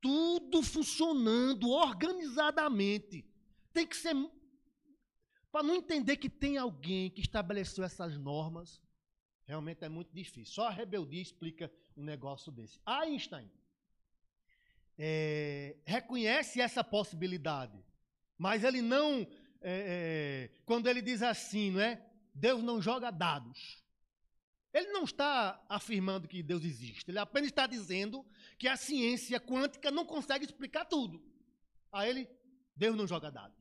Tudo 0.00 0.62
funcionando 0.62 1.70
organizadamente. 1.70 3.24
Tem 3.72 3.86
que 3.86 3.96
ser. 3.96 4.14
Para 5.50 5.62
não 5.62 5.74
entender 5.74 6.16
que 6.16 6.30
tem 6.30 6.56
alguém 6.56 7.10
que 7.10 7.20
estabeleceu 7.20 7.82
essas 7.82 8.16
normas, 8.16 8.80
realmente 9.44 9.84
é 9.84 9.88
muito 9.88 10.14
difícil. 10.14 10.54
Só 10.54 10.68
a 10.68 10.70
rebeldia 10.70 11.20
explica 11.20 11.72
um 11.96 12.04
negócio 12.04 12.52
desse. 12.52 12.80
Einstein 12.86 13.50
é, 14.98 15.76
reconhece 15.84 16.60
essa 16.60 16.82
possibilidade, 16.82 17.78
mas 18.36 18.64
ele 18.64 18.82
não, 18.82 19.20
é, 19.60 20.50
é, 20.50 20.60
quando 20.64 20.88
ele 20.88 21.00
diz 21.00 21.22
assim, 21.22 21.70
não 21.70 21.80
é? 21.80 22.04
Deus 22.34 22.62
não 22.62 22.82
joga 22.82 23.10
dados. 23.10 23.82
Ele 24.72 24.92
não 24.92 25.04
está 25.04 25.64
afirmando 25.68 26.28
que 26.28 26.42
Deus 26.42 26.62
existe, 26.64 27.10
ele 27.10 27.18
apenas 27.18 27.48
está 27.48 27.66
dizendo 27.66 28.24
que 28.58 28.68
a 28.68 28.76
ciência 28.76 29.40
quântica 29.40 29.90
não 29.90 30.04
consegue 30.04 30.44
explicar 30.44 30.84
tudo. 30.84 31.22
A 31.90 32.06
ele, 32.06 32.28
Deus 32.76 32.94
não 32.94 33.06
joga 33.06 33.30
dados. 33.30 33.56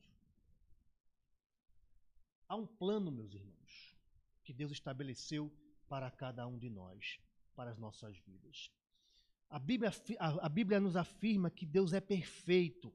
Há 2.46 2.56
um 2.56 2.66
plano, 2.66 3.10
meus 3.10 3.32
irmãos, 3.32 3.96
que 4.44 4.52
Deus 4.52 4.72
estabeleceu 4.72 5.52
para 5.88 6.10
cada 6.10 6.46
um 6.46 6.58
de 6.58 6.68
nós, 6.68 7.18
para 7.54 7.70
as 7.70 7.78
nossas 7.78 8.16
vidas. 8.18 8.70
A 9.50 9.58
Bíblia, 9.58 9.90
a, 10.18 10.48
Bíblia 10.48 10.78
nos 10.78 10.96
afirma 10.96 11.50
que 11.50 11.64
Deus 11.64 11.92
é 11.92 12.00
perfeito. 12.00 12.92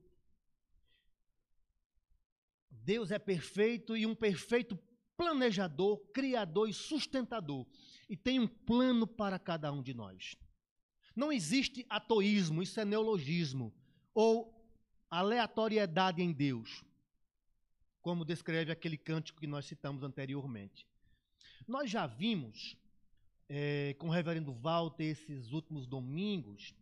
Deus 2.69 3.11
é 3.11 3.17
perfeito 3.17 3.97
e 3.97 4.05
um 4.05 4.13
perfeito 4.13 4.77
planejador, 5.17 5.97
criador 6.11 6.69
e 6.69 6.73
sustentador. 6.73 7.65
E 8.07 8.15
tem 8.15 8.39
um 8.39 8.47
plano 8.47 9.07
para 9.07 9.39
cada 9.39 9.71
um 9.71 9.81
de 9.81 9.93
nós. 9.93 10.35
Não 11.15 11.31
existe 11.31 11.85
atoísmo, 11.89 12.61
isso 12.61 12.79
é 12.79 12.85
neologismo, 12.85 13.73
ou 14.13 14.53
aleatoriedade 15.09 16.21
em 16.21 16.31
Deus, 16.31 16.83
como 18.01 18.25
descreve 18.25 18.71
aquele 18.71 18.97
cântico 18.97 19.39
que 19.39 19.47
nós 19.47 19.65
citamos 19.65 20.03
anteriormente. 20.03 20.87
Nós 21.67 21.89
já 21.89 22.05
vimos 22.07 22.75
é, 23.55 23.93
com 23.99 24.07
o 24.07 24.09
reverendo 24.09 24.51
Walter 24.51 25.03
esses 25.03 25.51
últimos 25.51 25.85
domingos, 25.85 26.73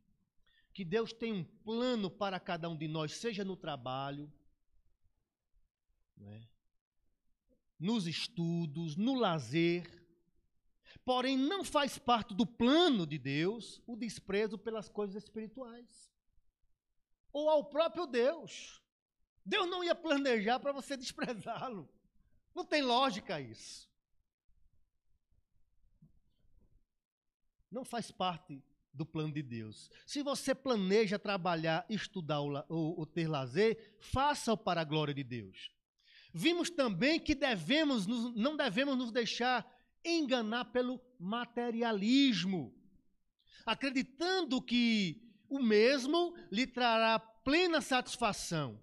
que 0.74 0.86
Deus 0.86 1.12
tem 1.12 1.34
um 1.34 1.44
plano 1.44 2.10
para 2.10 2.40
cada 2.40 2.70
um 2.70 2.78
de 2.78 2.88
nós, 2.88 3.18
seja 3.18 3.44
no 3.44 3.58
trabalho, 3.58 4.32
né, 6.16 6.48
nos 7.78 8.08
estudos, 8.08 8.96
no 8.96 9.16
lazer. 9.16 10.02
Porém, 11.04 11.38
não 11.38 11.62
faz 11.62 11.98
parte 11.98 12.34
do 12.34 12.46
plano 12.46 13.06
de 13.06 13.18
Deus 13.18 13.82
o 13.86 13.98
desprezo 13.98 14.58
pelas 14.58 14.88
coisas 14.88 15.22
espirituais. 15.22 16.10
Ou 17.34 17.50
ao 17.50 17.66
próprio 17.66 18.08
Deus. 18.08 18.82
Deus 19.44 19.70
não 19.70 19.84
ia 19.84 19.96
planejar 19.96 20.58
para 20.62 20.72
você 20.72 20.96
desprezá-lo. 20.96 21.90
Não 22.56 22.64
tem 22.64 22.82
lógica 22.82 23.42
isso. 23.42 23.91
Não 27.72 27.86
faz 27.86 28.12
parte 28.12 28.62
do 28.94 29.06
plano 29.06 29.34
de 29.34 29.42
Deus. 29.42 29.90
Se 30.06 30.22
você 30.22 30.54
planeja 30.54 31.18
trabalhar, 31.18 31.86
estudar 31.90 32.42
ou, 32.42 32.66
ou, 32.68 33.06
ter 33.06 33.28
lazer, 33.28 33.96
faça-o 34.00 34.58
para 34.58 34.82
a 34.82 34.84
glória 34.84 35.14
de 35.14 35.24
Deus. 35.24 35.72
Vimos 36.34 36.70
também 36.70 37.20
que 37.20 37.34
devemos, 37.34 38.06
não 38.36 38.58
devemos 38.58 38.98
nos 38.98 39.12
deixar 39.12 39.66
enganar 40.04 40.66
pelo 40.66 41.00
materialismo, 41.20 42.74
acreditando 43.66 44.62
que 44.62 45.22
o 45.48 45.60
mesmo 45.60 46.34
lhe 46.52 46.66
trará 46.66 47.20
plena 47.20 47.82
satisfação. 47.82 48.80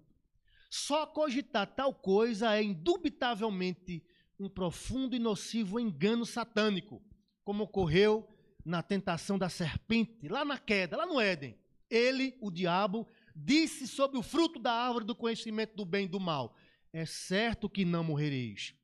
Só 0.69 1.05
cogitar 1.05 1.67
tal 1.75 1.93
coisa 1.93 2.55
é 2.55 2.63
indubitavelmente 2.63 4.03
um 4.39 4.47
profundo 4.47 5.15
e 5.15 5.19
nocivo 5.19 5.79
engano 5.79 6.25
satânico, 6.25 7.01
como 7.43 7.63
ocorreu 7.63 8.27
na 8.69 8.83
tentação 8.83 9.37
da 9.37 9.49
serpente, 9.49 10.27
lá 10.27 10.45
na 10.45 10.57
queda, 10.57 10.95
lá 10.95 11.05
no 11.05 11.19
Éden. 11.19 11.57
Ele, 11.89 12.37
o 12.39 12.51
diabo, 12.51 13.07
disse 13.35 13.87
sobre 13.87 14.17
o 14.17 14.23
fruto 14.23 14.59
da 14.59 14.71
árvore 14.71 15.05
do 15.05 15.15
conhecimento 15.15 15.75
do 15.75 15.83
bem 15.83 16.05
e 16.05 16.07
do 16.07 16.19
mal: 16.19 16.55
É 16.93 17.05
certo 17.05 17.69
que 17.69 17.83
não 17.83 18.03
morrereis. 18.03 18.75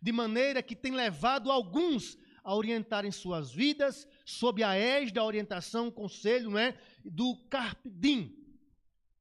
De 0.00 0.10
maneira 0.10 0.62
que 0.62 0.74
tem 0.74 0.92
levado 0.92 1.50
alguns 1.50 2.18
a 2.42 2.54
orientarem 2.54 3.12
suas 3.12 3.52
vidas 3.52 4.08
sob 4.24 4.64
a 4.64 4.74
égide 4.74 5.14
da 5.14 5.24
orientação, 5.24 5.90
conselho, 5.90 6.50
não 6.50 6.58
é? 6.58 6.76
do 7.04 7.36
carpe 7.48 7.88
diem. 7.88 8.36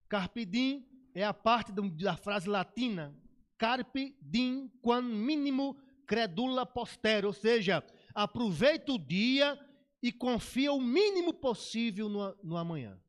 Carpe 0.09 0.43
diem 0.43 0.87
é 1.13 1.23
a 1.23 1.33
parte 1.33 1.71
da 1.71 2.17
frase 2.17 2.49
latina 2.49 3.15
carpe 3.61 4.17
diem 4.19 4.71
quam 4.81 5.03
minimo 5.03 5.77
credula 6.07 6.65
postere, 6.65 7.27
ou 7.27 7.31
seja, 7.31 7.83
aproveita 8.15 8.91
o 8.91 8.97
dia 8.97 9.59
e 10.01 10.11
confia 10.11 10.73
o 10.73 10.81
mínimo 10.81 11.33
possível 11.33 12.09
no, 12.09 12.35
no 12.43 12.57
amanhã. 12.57 12.99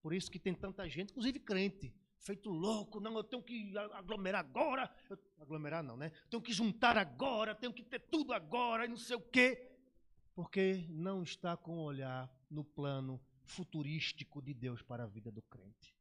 Por 0.00 0.14
isso 0.14 0.30
que 0.30 0.38
tem 0.38 0.54
tanta 0.54 0.88
gente, 0.88 1.10
inclusive 1.10 1.40
crente, 1.40 1.92
feito 2.18 2.50
louco, 2.50 3.00
não, 3.00 3.16
eu 3.16 3.24
tenho 3.24 3.42
que 3.42 3.76
aglomerar 3.92 4.40
agora, 4.40 4.94
eu, 5.10 5.18
aglomerar 5.40 5.82
não, 5.82 5.96
né? 5.96 6.12
Tenho 6.30 6.42
que 6.42 6.52
juntar 6.52 6.96
agora, 6.96 7.54
tenho 7.54 7.72
que 7.72 7.82
ter 7.82 8.00
tudo 8.00 8.32
agora 8.32 8.84
e 8.84 8.88
não 8.88 8.96
sei 8.96 9.16
o 9.16 9.20
quê. 9.20 9.72
Porque 10.34 10.86
não 10.90 11.22
está 11.22 11.56
com 11.56 11.78
o 11.78 11.82
olhar 11.82 12.30
no 12.50 12.64
plano 12.64 13.20
futurístico 13.42 14.42
de 14.42 14.52
Deus 14.52 14.82
para 14.82 15.04
a 15.04 15.06
vida 15.06 15.30
do 15.30 15.40
crente. 15.42 15.96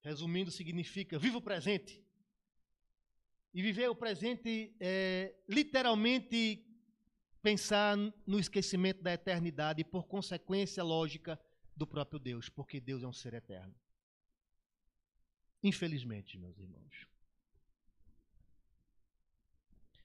Resumindo, 0.00 0.52
significa 0.52 1.18
viva 1.18 1.38
o 1.38 1.42
presente. 1.42 2.05
E 3.56 3.62
viver 3.62 3.88
o 3.88 3.96
presente 3.96 4.76
é 4.78 5.34
literalmente 5.48 6.62
pensar 7.40 7.96
no 8.26 8.38
esquecimento 8.38 9.02
da 9.02 9.14
eternidade 9.14 9.80
e, 9.80 9.84
por 9.84 10.06
consequência 10.06 10.82
lógica, 10.82 11.40
do 11.74 11.86
próprio 11.86 12.18
Deus, 12.18 12.50
porque 12.50 12.78
Deus 12.78 13.02
é 13.02 13.06
um 13.06 13.14
ser 13.14 13.32
eterno. 13.32 13.74
Infelizmente, 15.62 16.36
meus 16.36 16.58
irmãos. 16.58 17.08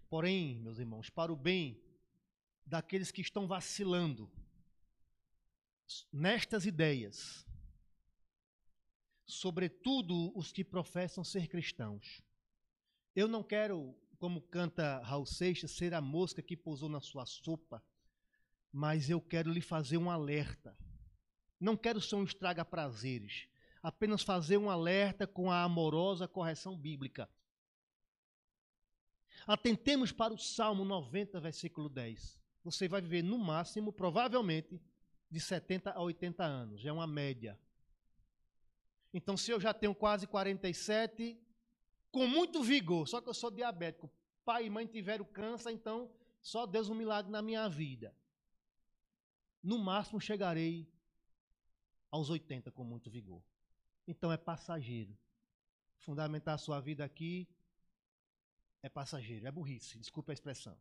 Porém, 0.10 0.58
meus 0.62 0.80
irmãos, 0.80 1.10
para 1.10 1.34
o 1.34 1.36
bem 1.36 1.78
daqueles 2.66 3.12
que 3.12 3.20
estão 3.20 3.48
vacilando 3.50 4.32
nestas 6.10 6.66
ideias, 6.66 7.46
sobretudo 9.26 10.32
os 10.38 10.54
que 10.54 10.64
professam 10.64 11.22
ser 11.22 11.50
cristãos, 11.50 12.24
eu 13.16 13.28
não 13.28 13.44
quero 13.44 13.96
como 14.22 14.40
canta 14.40 15.00
Raul 15.00 15.26
Seixas, 15.26 15.72
ser 15.72 15.96
a 15.96 16.00
mosca 16.00 16.44
que 16.44 16.56
pousou 16.56 16.88
na 16.88 17.02
sua 17.02 17.26
sopa, 17.26 17.84
mas 18.72 19.10
eu 19.10 19.20
quero 19.20 19.52
lhe 19.52 19.62
fazer 19.62 19.98
um 19.98 20.12
alerta. 20.12 20.78
Não 21.60 21.76
quero 21.76 22.00
ser 22.00 22.16
um 22.16 22.24
estraga-prazeres, 22.24 23.48
apenas 23.82 24.22
fazer 24.22 24.58
um 24.58 24.70
alerta 24.70 25.26
com 25.26 25.50
a 25.50 25.64
amorosa 25.64 26.28
correção 26.28 26.78
bíblica. 26.78 27.28
Atentemos 29.48 30.12
para 30.12 30.34
o 30.34 30.38
Salmo 30.38 30.86
90, 30.86 31.40
versículo 31.40 31.90
10. 31.90 32.40
Você 32.64 32.88
vai 32.88 33.02
viver 33.02 33.24
no 33.24 33.40
máximo, 33.40 33.92
provavelmente, 33.92 34.80
de 35.32 35.40
70 35.40 35.92
a 35.92 36.00
80 36.00 36.44
anos. 36.44 36.86
É 36.86 36.92
uma 36.92 37.08
média. 37.08 37.60
Então, 39.12 39.36
se 39.36 39.50
eu 39.50 39.60
já 39.60 39.74
tenho 39.74 39.96
quase 39.96 40.28
47, 40.28 41.40
com 42.12 42.28
muito 42.28 42.62
vigor, 42.62 43.08
só 43.08 43.22
que 43.22 43.30
eu 43.30 43.34
sou 43.34 43.50
diabético, 43.50 44.12
pai 44.44 44.66
e 44.66 44.70
mãe 44.70 44.86
tiveram 44.86 45.26
câncer, 45.26 45.72
então 45.72 46.12
só 46.42 46.66
Deus 46.66 46.90
um 46.90 46.96
milagre 46.96 47.32
na 47.32 47.42
minha 47.42 47.68
vida. 47.70 48.16
No 49.64 49.78
máximo 49.78 50.20
chegarei 50.20 50.92
aos 52.10 52.30
80 52.30 52.72
com 52.72 52.84
muito 52.84 53.10
vigor. 53.10 53.44
Então 54.08 54.32
é 54.32 54.38
passageiro. 54.38 55.18
Fundamentar 56.00 56.56
a 56.56 56.58
sua 56.58 56.80
vida 56.80 57.06
aqui 57.06 57.48
é 58.82 58.90
passageiro, 58.90 59.48
é 59.48 59.52
burrice, 59.52 60.00
desculpe 60.00 60.32
a 60.32 60.34
expressão. 60.34 60.78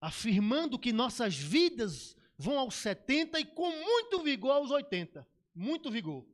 Afirmando 0.00 0.78
que 0.78 0.92
nossas 0.92 1.34
vidas 1.34 2.14
vão 2.36 2.58
aos 2.58 2.74
70 2.74 3.40
e 3.40 3.46
com 3.46 3.70
muito 3.70 4.22
vigor 4.22 4.52
aos 4.52 4.70
80 4.70 5.26
muito 5.54 5.90
vigor. 5.90 6.26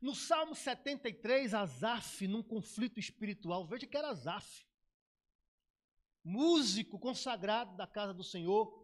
No 0.00 0.14
Salmo 0.14 0.54
73, 0.54 1.52
Azaf, 1.52 2.26
num 2.26 2.42
conflito 2.42 2.98
espiritual, 2.98 3.66
veja 3.66 3.86
que 3.86 3.96
era 3.96 4.08
Azaf, 4.08 4.66
músico 6.24 6.98
consagrado 6.98 7.76
da 7.76 7.86
casa 7.86 8.14
do 8.14 8.24
Senhor, 8.24 8.80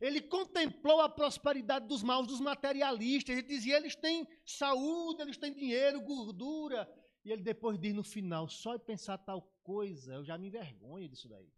ele 0.00 0.20
contemplou 0.20 1.00
a 1.00 1.08
prosperidade 1.08 1.86
dos 1.86 2.02
maus, 2.02 2.26
dos 2.26 2.40
materialistas. 2.40 3.36
Ele 3.36 3.46
dizia: 3.46 3.76
eles 3.76 3.94
têm 3.94 4.26
saúde, 4.44 5.22
eles 5.22 5.36
têm 5.36 5.54
dinheiro, 5.54 6.00
gordura. 6.00 6.92
E 7.24 7.30
ele 7.30 7.40
depois 7.40 7.78
diz 7.78 7.94
no 7.94 8.02
final: 8.02 8.48
só 8.48 8.76
pensar 8.78 9.16
tal 9.18 9.42
coisa, 9.62 10.14
eu 10.14 10.24
já 10.24 10.36
me 10.36 10.48
envergonho 10.48 11.08
disso 11.08 11.28
daí. 11.28 11.48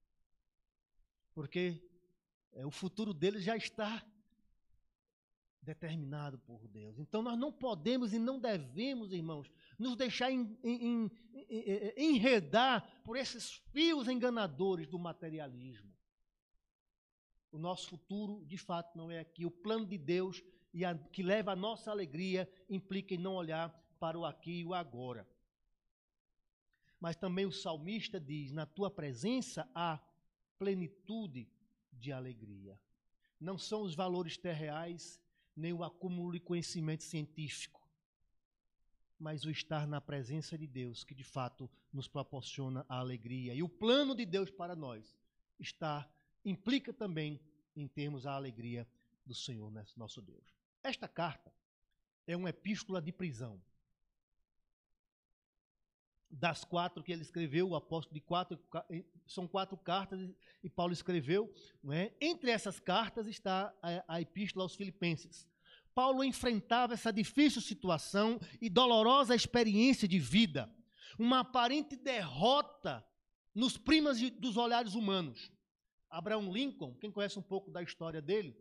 Porque 1.32 1.82
é, 2.52 2.66
o 2.66 2.70
futuro 2.70 3.14
deles 3.14 3.42
já 3.42 3.56
está 3.56 4.04
determinado 5.64 6.38
por 6.38 6.68
Deus. 6.68 6.98
Então 6.98 7.22
nós 7.22 7.38
não 7.38 7.50
podemos 7.50 8.12
e 8.12 8.18
não 8.18 8.38
devemos, 8.38 9.12
irmãos, 9.12 9.50
nos 9.78 9.96
deixar 9.96 10.30
em, 10.30 10.56
em, 10.62 11.10
em, 11.36 11.92
enredar 11.96 13.02
por 13.02 13.16
esses 13.16 13.52
fios 13.72 14.06
enganadores 14.06 14.86
do 14.86 14.98
materialismo. 14.98 15.92
O 17.50 17.58
nosso 17.58 17.88
futuro, 17.88 18.44
de 18.46 18.58
fato, 18.58 18.96
não 18.96 19.10
é 19.10 19.20
aqui. 19.20 19.46
O 19.46 19.50
plano 19.50 19.86
de 19.86 19.96
Deus 19.96 20.42
e 20.72 20.84
a, 20.84 20.94
que 20.96 21.22
leva 21.22 21.52
a 21.52 21.56
nossa 21.56 21.90
alegria 21.90 22.48
implica 22.68 23.14
em 23.14 23.18
não 23.18 23.34
olhar 23.34 23.70
para 23.98 24.18
o 24.18 24.24
aqui 24.24 24.60
e 24.60 24.64
o 24.64 24.74
agora. 24.74 25.26
Mas 27.00 27.16
também 27.16 27.46
o 27.46 27.52
salmista 27.52 28.20
diz: 28.20 28.52
Na 28.52 28.66
tua 28.66 28.90
presença 28.90 29.68
há 29.74 30.00
plenitude 30.58 31.48
de 31.92 32.12
alegria. 32.12 32.78
Não 33.40 33.56
são 33.56 33.82
os 33.82 33.94
valores 33.94 34.36
terreais 34.36 35.20
nem 35.56 35.72
o 35.72 35.84
acúmulo 35.84 36.32
de 36.32 36.40
conhecimento 36.40 37.02
científico, 37.02 37.86
mas 39.18 39.44
o 39.44 39.50
estar 39.50 39.86
na 39.86 40.00
presença 40.00 40.58
de 40.58 40.66
Deus, 40.66 41.04
que 41.04 41.14
de 41.14 41.24
fato 41.24 41.70
nos 41.92 42.08
proporciona 42.08 42.84
a 42.88 42.98
alegria. 42.98 43.54
E 43.54 43.62
o 43.62 43.68
plano 43.68 44.14
de 44.14 44.26
Deus 44.26 44.50
para 44.50 44.74
nós 44.74 45.16
está 45.58 46.08
implica 46.44 46.92
também 46.92 47.40
em 47.76 47.88
termos 47.88 48.26
a 48.26 48.32
alegria 48.32 48.86
do 49.24 49.34
Senhor, 49.34 49.72
nosso 49.96 50.20
Deus. 50.20 50.54
Esta 50.82 51.08
carta 51.08 51.52
é 52.26 52.36
uma 52.36 52.50
epístola 52.50 53.00
de 53.00 53.12
prisão. 53.12 53.60
Das 56.36 56.64
quatro 56.64 57.02
que 57.02 57.12
ele 57.12 57.22
escreveu, 57.22 57.68
o 57.68 57.76
apóstolo 57.76 58.14
de 58.14 58.20
quatro, 58.20 58.58
são 59.24 59.46
quatro 59.46 59.76
cartas 59.76 60.20
e 60.62 60.68
Paulo 60.68 60.92
escreveu. 60.92 61.52
É? 61.90 62.12
Entre 62.20 62.50
essas 62.50 62.80
cartas 62.80 63.28
está 63.28 63.72
a, 63.80 64.16
a 64.16 64.20
epístola 64.20 64.64
aos 64.64 64.74
Filipenses. 64.74 65.48
Paulo 65.94 66.24
enfrentava 66.24 66.94
essa 66.94 67.12
difícil 67.12 67.62
situação 67.62 68.40
e 68.60 68.68
dolorosa 68.68 69.34
experiência 69.34 70.08
de 70.08 70.18
vida, 70.18 70.68
uma 71.16 71.40
aparente 71.40 71.94
derrota 71.94 73.06
nos 73.54 73.78
primas 73.78 74.20
dos 74.32 74.56
olhares 74.56 74.94
humanos. 74.94 75.52
Abraão 76.10 76.52
Lincoln, 76.52 76.96
quem 76.96 77.12
conhece 77.12 77.38
um 77.38 77.42
pouco 77.42 77.70
da 77.70 77.80
história 77.80 78.20
dele, 78.20 78.56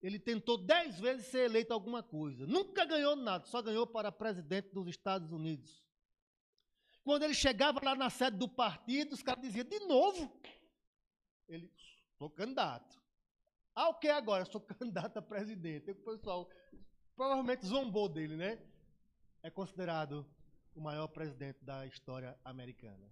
ele 0.00 0.20
tentou 0.20 0.56
dez 0.56 1.00
vezes 1.00 1.26
ser 1.26 1.46
eleito 1.46 1.72
alguma 1.72 2.02
coisa. 2.02 2.46
Nunca 2.46 2.84
ganhou 2.84 3.16
nada, 3.16 3.44
só 3.46 3.60
ganhou 3.60 3.86
para 3.86 4.12
presidente 4.12 4.72
dos 4.72 4.86
Estados 4.86 5.32
Unidos. 5.32 5.82
Quando 7.08 7.22
ele 7.22 7.32
chegava 7.32 7.80
lá 7.82 7.94
na 7.94 8.10
sede 8.10 8.36
do 8.36 8.46
partido, 8.46 9.14
os 9.14 9.22
caras 9.22 9.42
diziam, 9.42 9.64
de 9.64 9.78
novo? 9.86 10.30
Ele, 11.48 11.72
sou 12.18 12.28
candidato. 12.28 13.02
Ah, 13.74 13.88
o 13.88 13.94
que 13.94 14.08
agora? 14.08 14.44
Sou 14.44 14.60
candidato 14.78 15.16
a 15.16 15.22
presidente. 15.22 15.90
O 15.90 15.94
pessoal 15.94 16.50
provavelmente 17.16 17.64
zombou 17.64 18.10
dele, 18.10 18.36
né? 18.36 18.62
É 19.42 19.48
considerado 19.48 20.30
o 20.74 20.82
maior 20.82 21.08
presidente 21.08 21.64
da 21.64 21.86
história 21.86 22.38
americana 22.44 23.10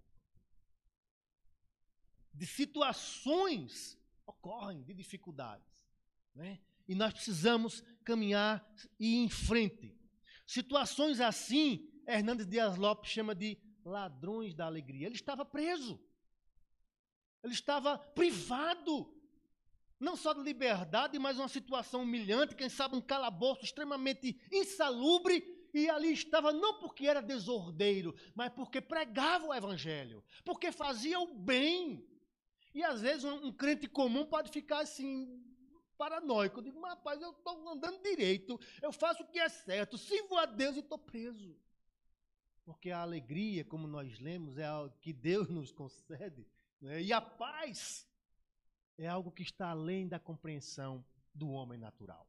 de 2.35 2.45
situações 2.45 3.99
ocorrem, 4.27 4.83
de 4.83 4.93
dificuldades. 4.93 5.89
Né? 6.35 6.59
E 6.87 6.93
nós 6.93 7.13
precisamos 7.13 7.81
caminhar 8.03 8.63
e 8.99 9.15
ir 9.15 9.25
em 9.25 9.29
frente. 9.29 9.97
Situações 10.45 11.19
assim, 11.19 11.91
Hernandes 12.07 12.45
Dias 12.45 12.77
Lopes 12.77 13.09
chama 13.09 13.33
de 13.33 13.57
ladrões 13.87 14.53
da 14.53 14.65
alegria. 14.65 15.07
Ele 15.07 15.15
estava 15.15 15.45
preso. 15.45 15.99
Ele 17.43 17.53
estava 17.53 17.97
privado, 17.97 19.11
não 19.99 20.15
só 20.15 20.33
de 20.33 20.41
liberdade, 20.41 21.17
mas 21.17 21.37
uma 21.37 21.47
situação 21.47 22.03
humilhante, 22.03 22.55
quem 22.55 22.69
sabe 22.69 22.95
um 22.95 23.01
calabouço 23.01 23.63
extremamente 23.63 24.39
insalubre, 24.51 25.55
e 25.73 25.89
ali 25.89 26.11
estava 26.11 26.51
não 26.51 26.79
porque 26.79 27.07
era 27.07 27.21
desordeiro, 27.21 28.15
mas 28.33 28.51
porque 28.51 28.81
pregava 28.81 29.47
o 29.47 29.53
evangelho, 29.53 30.23
porque 30.43 30.71
fazia 30.71 31.19
o 31.19 31.33
bem. 31.33 32.05
E 32.73 32.83
às 32.83 33.01
vezes 33.01 33.23
um, 33.23 33.47
um 33.47 33.51
crente 33.51 33.87
comum 33.87 34.25
pode 34.25 34.51
ficar 34.51 34.79
assim, 34.79 35.43
paranoico. 35.97 36.59
Eu 36.59 36.63
digo, 36.63 36.79
mas 36.79 36.91
rapaz, 36.91 37.21
eu 37.21 37.31
estou 37.31 37.69
andando 37.69 38.01
direito, 38.01 38.59
eu 38.81 38.91
faço 38.91 39.23
o 39.23 39.27
que 39.27 39.39
é 39.39 39.49
certo, 39.49 39.97
sirvo 39.97 40.37
a 40.37 40.45
Deus 40.45 40.75
e 40.75 40.79
estou 40.79 40.97
preso. 40.97 41.55
Porque 42.67 42.91
a 42.91 42.99
alegria, 42.99 43.63
como 43.63 43.87
nós 43.87 44.19
lemos, 44.19 44.57
é 44.57 44.65
algo 44.65 44.93
que 44.99 45.13
Deus 45.13 45.47
nos 45.47 45.71
concede, 45.71 46.45
né? 46.81 47.01
e 47.01 47.13
a 47.13 47.21
paz 47.21 48.05
é 48.97 49.07
algo 49.07 49.31
que 49.31 49.41
está 49.41 49.69
além 49.69 50.05
da 50.05 50.19
compreensão 50.19 51.01
do 51.33 51.47
homem 51.47 51.79
natural. 51.79 52.27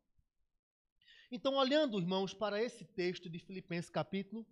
Então, 1.28 1.56
olhando, 1.56 1.98
irmãos, 1.98 2.32
para 2.32 2.62
esse 2.62 2.84
texto 2.84 3.28
de 3.28 3.40
Filipenses 3.40 3.90
capítulo 3.90 4.46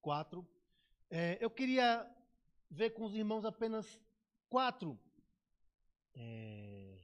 4, 0.00 0.48
é, 1.10 1.36
eu 1.38 1.50
queria 1.50 2.10
ver 2.70 2.94
com 2.94 3.04
os 3.04 3.14
irmãos 3.14 3.44
apenas 3.44 4.00
quatro, 4.48 4.98
é, 6.14 6.98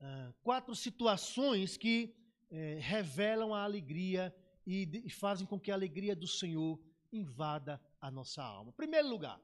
uh, 0.00 0.32
quatro 0.42 0.74
situações 0.74 1.76
que 1.76 2.16
é, 2.50 2.78
revelam 2.80 3.52
a 3.52 3.64
alegria 3.64 4.34
e, 4.66 5.10
fazem 5.10 5.46
com 5.46 5.58
que 5.58 5.70
a 5.70 5.74
alegria 5.74 6.14
do 6.16 6.26
Senhor 6.26 6.80
invada 7.12 7.80
a 8.00 8.10
nossa 8.10 8.42
alma. 8.42 8.72
Primeiro 8.72 9.08
lugar, 9.08 9.40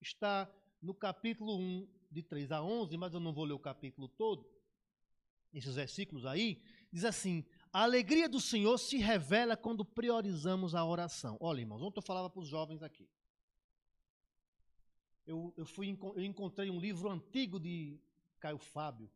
está 0.00 0.50
no 0.82 0.94
capítulo 0.94 1.58
1, 1.58 1.88
de 2.10 2.22
3 2.22 2.52
a 2.52 2.62
11, 2.62 2.96
mas 2.96 3.14
eu 3.14 3.20
não 3.20 3.32
vou 3.32 3.44
ler 3.44 3.52
o 3.52 3.58
capítulo 3.58 4.08
todo, 4.08 4.48
esses 5.52 5.74
versículos 5.74 6.24
aí, 6.26 6.62
diz 6.92 7.04
assim: 7.04 7.44
a 7.72 7.82
alegria 7.82 8.28
do 8.28 8.40
Senhor 8.40 8.78
se 8.78 8.96
revela 8.98 9.56
quando 9.56 9.84
priorizamos 9.84 10.74
a 10.74 10.84
oração. 10.84 11.36
Olha, 11.40 11.60
irmãos, 11.60 11.82
ontem 11.82 11.98
eu 11.98 12.02
falava 12.02 12.30
para 12.30 12.40
os 12.40 12.48
jovens 12.48 12.82
aqui 12.82 13.08
eu, 15.28 15.52
eu, 15.58 15.66
fui, 15.66 15.96
eu 16.16 16.24
encontrei 16.24 16.70
um 16.70 16.80
livro 16.80 17.10
antigo 17.10 17.60
de 17.60 18.00
Caio 18.40 18.58
Fábio, 18.58 19.10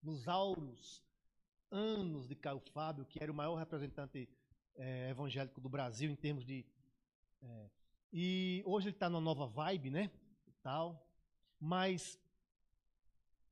nos 0.00 0.28
auros 0.28 1.02
anos 1.70 2.26
de 2.26 2.34
Caio 2.34 2.60
Fábio, 2.72 3.04
que 3.04 3.22
era 3.22 3.30
o 3.30 3.34
maior 3.34 3.54
representante 3.56 4.28
é, 4.76 5.10
evangélico 5.10 5.60
do 5.60 5.68
Brasil 5.68 6.10
em 6.10 6.16
termos 6.16 6.44
de. 6.44 6.66
É, 7.42 7.70
e 8.12 8.62
hoje 8.66 8.88
ele 8.88 8.96
está 8.96 9.08
numa 9.08 9.20
nova 9.20 9.46
vibe, 9.46 9.90
né? 9.90 10.10
E 10.46 10.52
tal. 10.62 11.06
Mas 11.58 12.18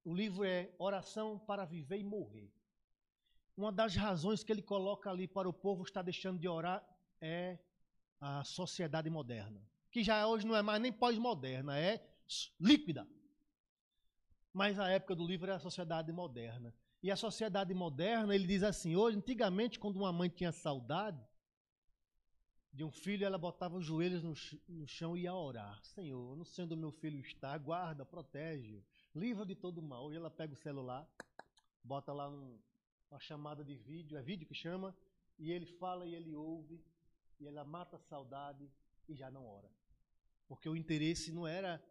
o 0.05 0.15
livro 0.15 0.45
é 0.45 0.75
Oração 0.79 1.39
para 1.39 1.65
Viver 1.65 1.99
e 1.99 2.05
Morrer. 2.05 2.51
Uma 3.57 3.73
das 3.73 3.95
razões 3.95 4.43
que 4.43 4.53
ele 4.53 4.63
coloca 4.63 5.11
ali 5.11 5.27
para 5.27 5.49
o 5.49 5.53
povo 5.53 5.83
estar 5.83 6.03
deixando 6.03 6.39
de 6.39 6.49
orar 6.49 6.83
é 7.21 7.59
a 8.21 8.43
sociedade 8.45 9.11
moderna. 9.11 9.61
que 9.91 10.05
já 10.05 10.27
hoje 10.27 10.47
não 10.47 10.55
é 10.55 10.63
mais 10.63 10.81
nem 10.81 10.93
pós-moderna, 10.93 11.79
é 11.79 12.07
líquida. 12.61 13.09
Mas 14.53 14.79
a 14.79 14.89
época 14.89 15.15
do 15.15 15.27
livro 15.27 15.47
era 15.47 15.57
a 15.57 15.61
sociedade 15.61 16.13
moderna. 16.13 16.75
E 17.03 17.11
a 17.11 17.17
sociedade 17.17 17.73
moderna, 17.75 18.35
ele 18.35 18.47
diz 18.47 18.63
assim: 18.63 18.97
hoje, 18.97 19.17
antigamente, 19.17 19.79
quando 19.79 19.97
uma 19.97 20.13
mãe 20.13 20.29
tinha 20.29 20.51
saudade 20.51 21.25
de 22.73 22.85
um 22.85 22.91
filho, 22.91 23.25
ela 23.25 23.39
botava 23.39 23.77
os 23.77 23.85
joelhos 23.85 24.23
no, 24.23 24.35
no 24.69 24.87
chão 24.87 25.17
e 25.17 25.23
ia 25.23 25.35
orar: 25.35 25.83
Senhor, 25.85 26.37
não 26.37 26.45
sei 26.45 26.65
onde 26.65 26.75
meu 26.75 26.91
filho 26.91 27.21
está, 27.21 27.57
guarda, 27.57 28.05
protege, 28.05 28.85
livra 29.15 29.47
de 29.47 29.55
todo 29.55 29.81
mal. 29.81 30.07
Hoje 30.07 30.17
ela 30.17 30.31
pega 30.31 30.53
o 30.53 30.57
celular, 30.57 31.09
bota 31.85 32.13
lá 32.13 32.29
um, 32.29 32.59
uma 33.11 33.21
chamada 33.21 33.65
de 33.65 33.77
vídeo, 33.77 34.19
é 34.19 34.23
vídeo 34.23 34.47
que 34.47 34.55
chama, 34.55 34.97
e 35.39 35.53
ele 35.53 35.67
fala 35.67 36.05
e 36.05 36.15
ele 36.15 36.35
ouve, 36.35 36.85
e 37.39 37.47
ela 37.47 37.65
mata 37.65 37.97
a 37.97 38.01
saudade 38.01 38.69
e 39.09 39.15
já 39.15 39.31
não 39.31 39.47
ora. 39.47 39.71
Porque 40.49 40.69
o 40.69 40.77
interesse 40.77 41.31
não 41.31 41.47
era 41.47 41.83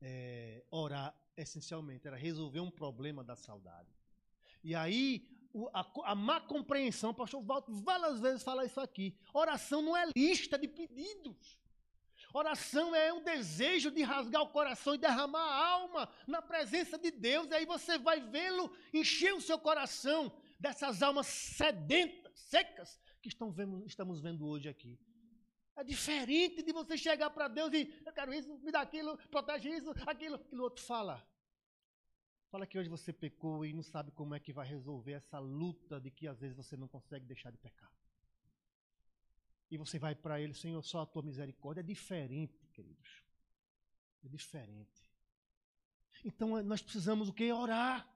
é, 0.00 0.64
orar 0.70 1.14
essencialmente, 1.36 2.06
era 2.06 2.16
resolver 2.16 2.60
um 2.60 2.70
problema 2.70 3.22
da 3.22 3.36
saudade. 3.36 3.95
E 4.66 4.74
aí, 4.74 5.24
a, 5.72 5.86
a, 6.10 6.14
má 6.16 6.40
compreensão, 6.40 7.10
o 7.10 7.14
pastor 7.14 7.40
Walter 7.40 7.70
várias 7.70 8.18
vezes 8.18 8.42
fala 8.42 8.64
isso 8.64 8.80
aqui. 8.80 9.16
Oração 9.32 9.80
não 9.80 9.96
é 9.96 10.06
lista 10.16 10.58
de 10.58 10.66
pedidos. 10.66 11.56
Oração 12.34 12.92
é 12.92 13.12
um 13.12 13.22
desejo 13.22 13.92
de 13.92 14.02
rasgar 14.02 14.42
o 14.42 14.48
coração 14.48 14.96
e 14.96 14.98
derramar 14.98 15.38
a 15.38 15.68
alma 15.68 16.08
na 16.26 16.42
presença 16.42 16.98
de 16.98 17.12
Deus. 17.12 17.46
E 17.48 17.54
aí 17.54 17.64
você 17.64 17.96
vai 17.96 18.20
vê-lo 18.20 18.76
encher 18.92 19.32
o 19.34 19.40
seu 19.40 19.56
coração 19.56 20.32
dessas 20.58 21.00
almas 21.00 21.28
sedentas, 21.28 22.32
secas, 22.34 23.00
que 23.22 23.28
estão 23.28 23.52
vendo, 23.52 23.86
estamos 23.86 24.20
vendo 24.20 24.48
hoje 24.48 24.68
aqui. 24.68 24.98
É 25.76 25.84
diferente 25.84 26.60
de 26.60 26.72
você 26.72 26.98
chegar 26.98 27.30
para 27.30 27.46
Deus 27.46 27.72
e 27.72 28.02
eu 28.04 28.12
quero 28.12 28.34
isso, 28.34 28.58
me 28.64 28.72
dá 28.72 28.80
aquilo, 28.80 29.16
protege 29.30 29.68
isso, 29.68 29.94
aquilo, 30.04 30.34
aquilo 30.34 30.62
outro 30.64 30.84
fala. 30.84 31.24
Fala 32.56 32.66
que 32.66 32.78
hoje 32.78 32.88
você 32.88 33.12
pecou 33.12 33.66
e 33.66 33.72
não 33.74 33.82
sabe 33.82 34.10
como 34.12 34.34
é 34.34 34.40
que 34.40 34.50
vai 34.50 34.66
resolver 34.66 35.12
essa 35.12 35.38
luta 35.38 36.00
de 36.00 36.10
que 36.10 36.26
às 36.26 36.40
vezes 36.40 36.56
você 36.56 36.74
não 36.74 36.88
consegue 36.88 37.26
deixar 37.26 37.50
de 37.50 37.58
pecar. 37.58 37.92
E 39.70 39.76
você 39.76 39.98
vai 39.98 40.14
para 40.14 40.40
ele, 40.40 40.54
Senhor, 40.54 40.82
só 40.82 41.00
a 41.00 41.06
tua 41.06 41.20
misericórdia. 41.20 41.82
É 41.82 41.84
diferente, 41.84 42.66
queridos. 42.72 43.22
É 44.24 44.28
diferente. 44.28 45.02
Então 46.24 46.62
nós 46.62 46.80
precisamos 46.80 47.28
o 47.28 47.32
quê? 47.34 47.52
Orar. 47.52 48.10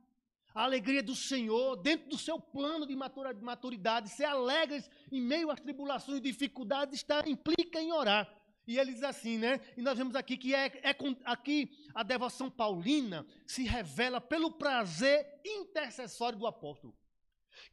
A 0.55 0.65
alegria 0.65 1.03
do 1.03 1.15
Senhor, 1.15 1.77
dentro 1.77 2.09
do 2.09 2.17
seu 2.17 2.41
plano 2.41 2.87
de 2.87 2.97
maturidade, 2.97 4.09
ser 4.09 4.25
alegre 4.25 4.83
em 5.13 5.21
meio 5.21 5.51
às 5.51 5.61
tribulações 5.61 6.17
e 6.17 6.23
dificuldades, 6.23 6.95
está, 6.95 7.29
implica 7.29 7.79
em 7.79 7.93
orar. 7.93 8.27
E 8.71 8.79
ele 8.79 8.93
diz 8.93 9.03
assim, 9.03 9.37
né? 9.37 9.61
E 9.77 9.83
nós 9.83 9.99
vemos 9.99 10.15
aqui 10.15 10.37
que 10.37 10.55
é, 10.55 10.67
é 10.85 10.97
aqui 11.25 11.77
a 11.93 12.05
devoção 12.05 12.49
paulina 12.49 13.27
se 13.45 13.65
revela 13.65 14.21
pelo 14.21 14.53
prazer 14.53 15.27
intercessório 15.45 16.39
do 16.39 16.47
apóstolo, 16.47 16.97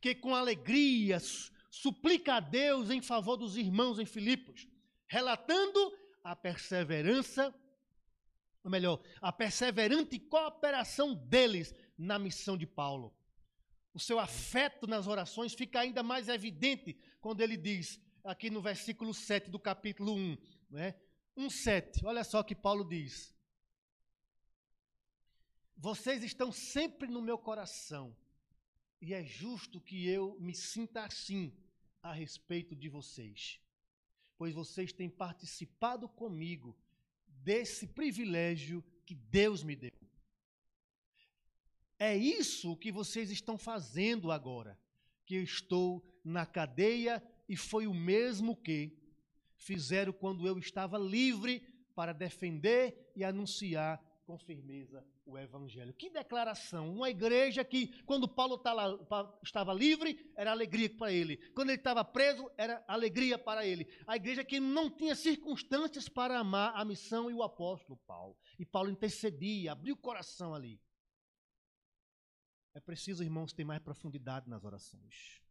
que 0.01 0.15
com 0.15 0.33
alegria 0.33 1.19
suplica 1.69 2.38
a 2.38 2.39
Deus 2.39 2.89
em 2.89 2.99
favor 2.99 3.38
dos 3.38 3.57
irmãos 3.57 3.99
em 3.99 4.07
Filipos, 4.07 4.67
relatando 5.05 5.79
a 6.23 6.36
perseverança, 6.36 7.53
ou 8.63 8.71
melhor, 8.71 8.99
a 9.21 9.31
perseverante 9.31 10.17
cooperação 10.17 11.13
deles 11.13 11.75
na 11.95 12.17
missão 12.17 12.57
de 12.57 12.65
Paulo. 12.65 13.15
O 13.93 13.99
seu 13.99 14.17
afeto 14.17 14.88
nas 14.88 15.05
orações 15.05 15.53
fica 15.53 15.79
ainda 15.79 16.01
mais 16.01 16.27
evidente 16.27 16.97
quando 17.21 17.41
ele 17.41 17.55
diz, 17.55 18.01
aqui 18.23 18.49
no 18.49 18.62
versículo 18.62 19.13
7 19.13 19.51
do 19.51 19.60
capítulo 19.60 20.15
1, 20.15 20.38
né? 20.69 20.95
1,7, 21.38 22.03
olha 22.03 22.23
só 22.23 22.41
que 22.43 22.56
Paulo 22.56 22.84
diz. 22.84 23.36
Vocês 25.75 26.23
estão 26.23 26.51
sempre 26.51 27.08
no 27.08 27.21
meu 27.21 27.38
coração, 27.38 28.15
e 28.99 29.13
é 29.13 29.23
justo 29.23 29.80
que 29.80 30.08
eu 30.08 30.36
me 30.39 30.56
sinta 30.56 31.03
assim 31.03 31.56
a 32.01 32.12
respeito 32.12 32.75
de 32.75 32.89
vocês, 32.89 33.60
pois 34.38 34.53
vocês 34.56 34.91
têm 34.91 35.10
participado 35.10 36.10
comigo 36.10 36.75
desse 37.27 37.86
privilégio 37.86 38.84
que 39.06 39.13
Deus 39.13 39.63
me 39.63 39.75
deu. 39.75 39.91
É 41.99 42.15
isso 42.15 42.75
que 42.77 42.91
vocês 42.91 43.32
estão 43.32 43.58
fazendo 43.58 44.32
agora, 44.32 44.80
que 45.25 45.36
eu 45.36 45.43
estou 45.43 46.03
na 46.23 46.45
cadeia 46.45 47.23
e 47.47 47.56
foi 47.56 47.88
o 47.88 47.93
mesmo 47.93 48.56
que 48.56 48.95
fizeram 49.57 50.13
quando 50.13 50.47
eu 50.47 50.57
estava 50.57 50.97
livre 50.97 51.61
para 51.95 52.13
defender 52.13 53.11
e 53.15 53.23
anunciar 53.23 54.01
com 54.25 54.37
firmeza 54.37 55.03
o 55.25 55.37
evangelho. 55.37 55.93
Que 55.93 56.09
declaração! 56.09 56.93
Uma 56.93 57.09
igreja 57.09 57.63
que, 57.63 57.87
quando 58.03 58.27
Paulo 58.27 58.61
estava 59.41 59.73
livre, 59.73 60.31
era 60.35 60.51
alegria 60.51 60.89
para 60.89 61.11
ele. 61.11 61.37
Quando 61.53 61.69
ele 61.69 61.77
estava 61.77 62.03
preso, 62.03 62.49
era 62.57 62.83
alegria 62.87 63.39
para 63.39 63.65
ele. 63.65 63.87
A 64.05 64.17
igreja 64.17 64.43
que 64.43 64.59
não 64.59 64.89
tinha 64.89 65.15
circunstâncias 65.15 66.09
para 66.09 66.37
amar 66.37 66.73
a 66.75 66.83
missão 66.83 67.31
e 67.31 67.33
o 67.33 67.41
apóstolo 67.41 67.97
Paulo. 68.05 68.37
E 68.59 68.65
Paulo 68.65 68.89
intercedia, 68.89 69.71
abriu 69.71 69.95
o 69.95 69.97
coração 69.97 70.53
ali. 70.53 70.79
É 72.73 72.79
preciso, 72.81 73.23
irmãos, 73.23 73.53
ter 73.53 73.63
mais 73.63 73.81
profundidade 73.81 74.49
nas 74.49 74.63
orações. 74.63 75.41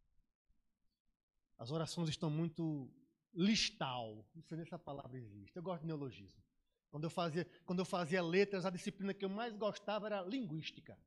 As 1.57 1.71
orações 1.71 2.09
estão 2.09 2.29
muito 2.29 2.93
listal. 3.37 4.25
Não 4.35 4.43
sei 4.43 4.57
nem 4.57 4.65
se 4.65 4.69
essa 4.69 4.79
palavra 4.79 5.17
existe. 5.17 5.55
Eu 5.55 5.63
gosto 5.63 5.81
de 5.81 5.87
neologismo. 5.87 6.41
Quando 6.89 7.03
eu, 7.03 7.09
fazia, 7.09 7.47
quando 7.65 7.79
eu 7.79 7.85
fazia 7.85 8.21
letras, 8.23 8.65
a 8.65 8.69
disciplina 8.69 9.13
que 9.13 9.23
eu 9.23 9.29
mais 9.29 9.55
gostava 9.55 10.07
era 10.07 10.21
linguística. 10.21 10.97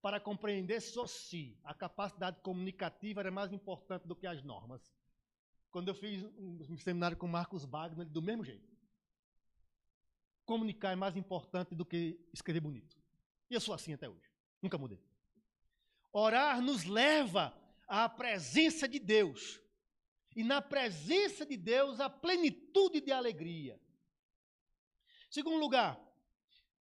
Para 0.00 0.20
compreender 0.20 0.80
só 0.80 1.06
si, 1.06 1.58
a 1.64 1.74
capacidade 1.74 2.40
comunicativa 2.40 3.20
era 3.20 3.30
mais 3.30 3.52
importante 3.52 4.06
do 4.06 4.14
que 4.14 4.26
as 4.26 4.42
normas. 4.42 4.80
Quando 5.70 5.88
eu 5.88 5.94
fiz 5.94 6.22
um 6.38 6.78
seminário 6.78 7.16
com 7.16 7.26
Marcos 7.26 7.64
Wagner, 7.64 8.06
do 8.06 8.22
mesmo 8.22 8.44
jeito. 8.44 8.68
Comunicar 10.46 10.92
é 10.92 10.96
mais 10.96 11.16
importante 11.16 11.74
do 11.74 11.84
que 11.84 12.18
escrever 12.32 12.60
bonito. 12.60 12.96
E 13.50 13.54
eu 13.54 13.60
sou 13.60 13.74
assim 13.74 13.92
até 13.92 14.08
hoje. 14.08 14.30
Nunca 14.62 14.78
mudei. 14.78 15.00
Orar 16.12 16.60
nos 16.60 16.84
leva 16.84 17.54
à 17.86 18.08
presença 18.08 18.88
de 18.88 18.98
Deus. 18.98 19.60
E 20.34 20.44
na 20.44 20.62
presença 20.62 21.44
de 21.44 21.56
Deus, 21.56 22.00
a 22.00 22.08
plenitude 22.08 23.00
de 23.00 23.10
alegria. 23.10 23.80
Segundo 25.28 25.58
lugar, 25.58 26.00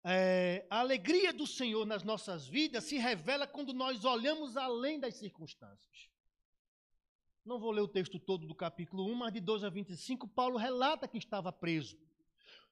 é, 0.03 0.67
a 0.71 0.81
alegria 0.81 1.33
do 1.33 1.47
Senhor 1.47 1.85
nas 1.87 2.03
nossas 2.03 2.47
vidas 2.47 2.85
se 2.85 2.97
revela 2.97 3.47
quando 3.47 3.73
nós 3.73 4.05
olhamos 4.05 4.57
além 4.57 4.99
das 4.99 5.15
circunstâncias. 5.17 6.11
Não 7.45 7.59
vou 7.59 7.71
ler 7.71 7.81
o 7.81 7.89
texto 7.89 8.19
todo 8.19 8.47
do 8.47 8.55
capítulo 8.55 9.05
1, 9.07 9.15
mas 9.15 9.33
de 9.33 9.41
12 9.41 9.67
a 9.67 9.71
25, 9.71 10.29
Paulo 10.29 10.57
relata 10.57 11.09
que 11.09 11.19
estava 11.19 11.53
preso. 11.53 11.99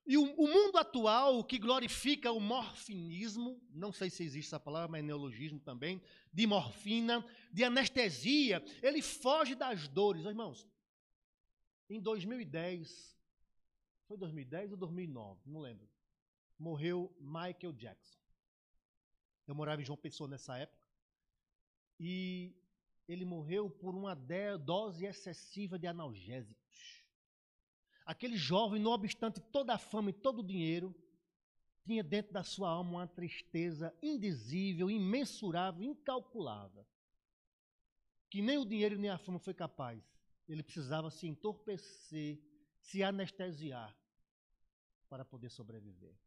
E 0.08 0.16
o, 0.16 0.22
o, 0.22 0.48
mundo 0.48 0.78
atual, 0.78 1.44
que 1.44 1.58
glorifica 1.58 2.32
o 2.32 2.40
morfinismo, 2.40 3.60
não 3.70 3.92
sei 3.92 4.08
se 4.08 4.24
existe 4.24 4.48
essa 4.48 4.58
palavra, 4.58 4.88
mas 4.88 5.00
é 5.00 5.02
neologismo 5.02 5.60
também, 5.60 6.00
de 6.32 6.46
morfina, 6.46 7.22
de 7.52 7.62
anestesia, 7.62 8.64
ele 8.82 9.02
foge 9.02 9.54
das 9.54 9.86
dores. 9.86 10.24
Irmãos, 10.24 10.66
em 11.90 12.00
2010, 12.00 13.20
foi 14.06 14.16
2010 14.16 14.72
ou 14.72 14.78
2009, 14.78 15.42
não 15.44 15.60
lembro, 15.60 15.86
morreu 16.58 17.14
Michael 17.20 17.74
Jackson. 17.74 18.18
Eu 19.46 19.54
morava 19.54 19.82
em 19.82 19.84
João 19.84 19.98
Pessoa 19.98 20.26
nessa 20.26 20.56
época. 20.56 20.88
E 22.00 22.56
ele 23.06 23.26
morreu 23.26 23.68
por 23.68 23.94
uma 23.94 24.14
dose 24.64 25.04
excessiva 25.04 25.78
de 25.78 25.86
analgésicos. 25.86 26.67
Aquele 28.08 28.38
jovem, 28.38 28.80
não 28.80 28.92
obstante 28.92 29.38
toda 29.38 29.74
a 29.74 29.78
fama 29.78 30.08
e 30.08 30.14
todo 30.14 30.38
o 30.38 30.42
dinheiro, 30.42 30.94
tinha 31.84 32.02
dentro 32.02 32.32
da 32.32 32.42
sua 32.42 32.70
alma 32.70 33.00
uma 33.00 33.06
tristeza 33.06 33.94
indizível, 34.02 34.90
imensurável, 34.90 35.84
incalculável, 35.84 36.86
que 38.30 38.40
nem 38.40 38.56
o 38.56 38.64
dinheiro 38.64 38.98
nem 38.98 39.10
a 39.10 39.18
fama 39.18 39.38
foi 39.38 39.52
capaz. 39.52 40.02
Ele 40.48 40.62
precisava 40.62 41.10
se 41.10 41.26
entorpecer, 41.26 42.40
se 42.80 43.02
anestesiar 43.02 43.94
para 45.10 45.22
poder 45.22 45.50
sobreviver. 45.50 46.18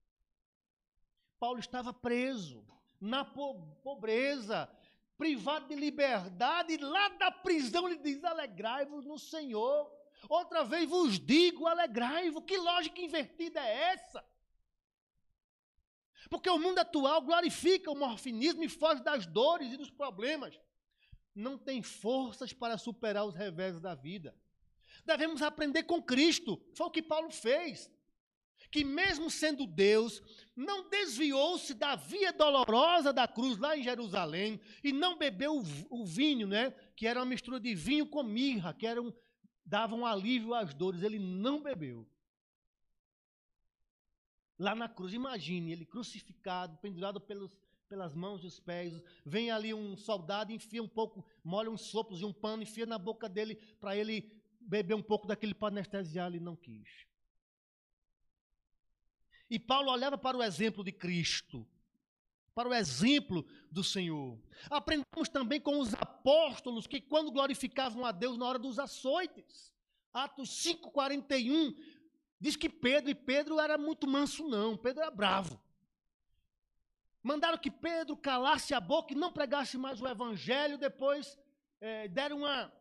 Paulo 1.39 1.57
estava 1.57 1.91
preso 1.91 2.63
na 2.99 3.25
pobreza, 3.25 4.69
privado 5.17 5.67
de 5.67 5.75
liberdade, 5.75 6.77
lá 6.77 7.09
da 7.09 7.31
prisão 7.31 7.89
ele 7.89 7.97
diz: 7.97 8.23
Alegrai-vos 8.23 9.03
no 9.03 9.17
Senhor. 9.17 10.00
Outra 10.29 10.63
vez 10.63 10.89
vos 10.89 11.19
digo, 11.19 11.67
alegrai-vos. 11.67 12.43
Que 12.45 12.57
lógica 12.57 13.01
invertida 13.01 13.59
é 13.59 13.93
essa? 13.93 14.23
Porque 16.29 16.49
o 16.49 16.57
mundo 16.57 16.79
atual 16.79 17.21
glorifica 17.21 17.91
o 17.91 17.95
morfinismo 17.95 18.63
e 18.63 18.69
foge 18.69 19.03
das 19.03 19.25
dores 19.25 19.73
e 19.73 19.77
dos 19.77 19.89
problemas. 19.89 20.57
Não 21.35 21.57
tem 21.57 21.81
forças 21.81 22.53
para 22.53 22.77
superar 22.77 23.25
os 23.25 23.35
revés 23.35 23.79
da 23.81 23.95
vida. 23.95 24.35
Devemos 25.05 25.41
aprender 25.41 25.83
com 25.83 26.01
Cristo. 26.01 26.61
Foi 26.75 26.87
o 26.87 26.91
que 26.91 27.01
Paulo 27.01 27.31
fez. 27.31 27.89
que, 28.71 28.85
mesmo 28.85 29.29
sendo 29.29 29.67
Deus, 29.67 30.21
não 30.55 30.89
desviou-se 30.89 31.73
da 31.73 31.95
via 31.95 32.31
dolorosa 32.31 33.11
da 33.11 33.27
cruz 33.27 33.57
lá 33.57 33.75
em 33.75 33.83
Jerusalém 33.83 34.61
e 34.81 34.93
não 34.93 35.17
bebeu 35.17 35.57
o, 35.57 35.63
o 35.89 36.05
vinho, 36.05 36.47
né? 36.47 36.71
Que 36.95 37.07
era 37.07 37.19
uma 37.19 37.25
mistura 37.25 37.59
de 37.59 37.75
vinho 37.75 38.07
com 38.07 38.23
mirra, 38.23 38.73
que 38.73 38.87
era 38.87 39.01
um, 39.01 39.11
dava 39.65 39.95
um 39.95 40.05
alívio 40.05 40.53
às 40.53 40.73
dores. 40.73 41.03
Ele 41.03 41.19
não 41.19 41.61
bebeu. 41.61 42.07
Lá 44.57 44.75
na 44.75 44.87
cruz, 44.87 45.13
imagine 45.13 45.71
ele 45.71 45.85
crucificado, 45.85 46.77
pendurado 46.77 47.19
pelos, 47.19 47.51
pelas 47.89 48.13
mãos 48.13 48.43
e 48.43 48.47
os 48.47 48.59
pés. 48.59 49.01
Vem 49.25 49.49
ali 49.49 49.73
um 49.73 49.97
soldado, 49.97 50.51
enfia 50.51 50.83
um 50.83 50.87
pouco, 50.87 51.25
molha 51.43 51.71
uns 51.71 51.81
sopros 51.81 52.21
e 52.21 52.25
um 52.25 52.31
pano, 52.31 52.63
enfia 52.63 52.85
na 52.85 52.97
boca 52.97 53.27
dele 53.27 53.55
para 53.79 53.95
ele 53.95 54.31
beber 54.59 54.93
um 54.93 55.01
pouco 55.01 55.27
daquele 55.27 55.53
para 55.53 55.69
anestesiar. 55.69 56.27
Ele 56.27 56.39
não 56.39 56.55
quis. 56.55 57.07
E 59.49 59.59
Paulo 59.59 59.91
olhava 59.91 60.17
para 60.17 60.37
o 60.37 60.43
exemplo 60.43 60.83
de 60.83 60.91
Cristo, 60.91 61.67
para 62.53 62.69
o 62.69 62.73
exemplo 62.73 63.45
do 63.71 63.83
Senhor. 63.83 64.39
Aprendemos 64.69 65.29
também 65.29 65.59
com 65.59 65.79
os 65.79 65.93
apóstolos 65.93 66.85
que, 66.87 66.99
quando 66.99 67.31
glorificavam 67.31 68.05
a 68.05 68.11
Deus 68.11 68.37
na 68.37 68.45
hora 68.45 68.59
dos 68.59 68.77
açoites, 68.77 69.73
Atos 70.13 70.49
5,41, 70.63 71.75
diz 72.39 72.55
que 72.55 72.69
Pedro, 72.69 73.09
e 73.09 73.15
Pedro 73.15 73.59
era 73.59 73.77
muito 73.77 74.07
manso, 74.07 74.47
não, 74.47 74.75
Pedro 74.75 75.03
era 75.03 75.11
bravo. 75.11 75.61
Mandaram 77.23 77.57
que 77.57 77.71
Pedro 77.71 78.17
calasse 78.17 78.73
a 78.73 78.79
boca 78.79 79.13
e 79.13 79.15
não 79.15 79.31
pregasse 79.31 79.77
mais 79.77 80.01
o 80.01 80.07
evangelho, 80.07 80.77
depois 80.77 81.37
é, 81.79 82.07
deram 82.07 82.39
uma 82.39 82.71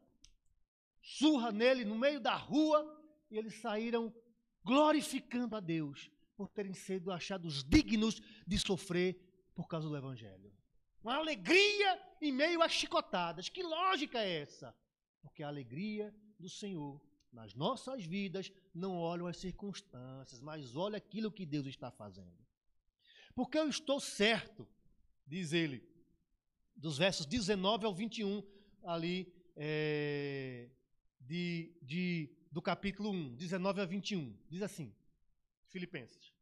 surra 1.02 1.52
nele 1.52 1.84
no 1.84 1.94
meio 1.94 2.20
da 2.20 2.34
rua 2.34 2.98
e 3.30 3.36
eles 3.36 3.60
saíram 3.60 4.12
glorificando 4.64 5.56
a 5.56 5.60
Deus 5.60 6.10
por 6.36 6.48
terem 6.48 6.72
sido 6.72 7.12
achados 7.12 7.62
dignos 7.62 8.20
de 8.46 8.58
sofrer 8.58 9.29
por 9.60 9.68
causa 9.68 9.86
do 9.86 9.94
Evangelho. 9.94 10.50
Uma 11.04 11.16
alegria 11.16 12.00
em 12.18 12.32
meio 12.32 12.62
às 12.62 12.72
chicotadas. 12.72 13.50
Que 13.50 13.62
lógica 13.62 14.18
é 14.18 14.40
essa? 14.40 14.74
Porque 15.20 15.42
a 15.42 15.48
alegria 15.48 16.14
do 16.38 16.48
Senhor 16.48 16.98
nas 17.30 17.54
nossas 17.54 18.02
vidas 18.02 18.50
não 18.74 18.96
olha 18.96 19.28
as 19.28 19.36
circunstâncias, 19.36 20.40
mas 20.40 20.74
olha 20.74 20.96
aquilo 20.96 21.30
que 21.30 21.44
Deus 21.44 21.66
está 21.66 21.90
fazendo. 21.90 22.42
Porque 23.34 23.58
eu 23.58 23.68
estou 23.68 24.00
certo, 24.00 24.66
diz 25.26 25.52
ele, 25.52 25.86
dos 26.74 26.96
versos 26.96 27.26
19 27.26 27.84
ao 27.84 27.94
21, 27.94 28.42
ali 28.82 29.30
é, 29.54 30.70
de, 31.20 31.70
de, 31.82 32.34
do 32.50 32.62
capítulo 32.62 33.10
1, 33.10 33.36
19 33.36 33.82
a 33.82 33.84
21. 33.84 34.34
Diz 34.48 34.62
assim: 34.62 34.90
Filipenses. 35.68 36.32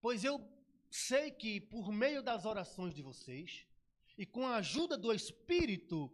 Pois 0.00 0.24
eu 0.24 0.40
sei 0.94 1.30
que 1.30 1.58
por 1.58 1.90
meio 1.90 2.22
das 2.22 2.44
orações 2.44 2.94
de 2.94 3.02
vocês 3.02 3.66
e 4.16 4.26
com 4.26 4.46
a 4.46 4.56
ajuda 4.56 4.96
do 4.96 5.12
Espírito 5.12 6.12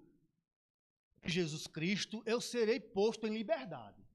de 1.20 1.32
Jesus 1.32 1.66
Cristo, 1.66 2.22
eu 2.24 2.40
serei 2.40 2.78
posto 2.78 3.26
em 3.26 3.36
liberdade. 3.36 4.06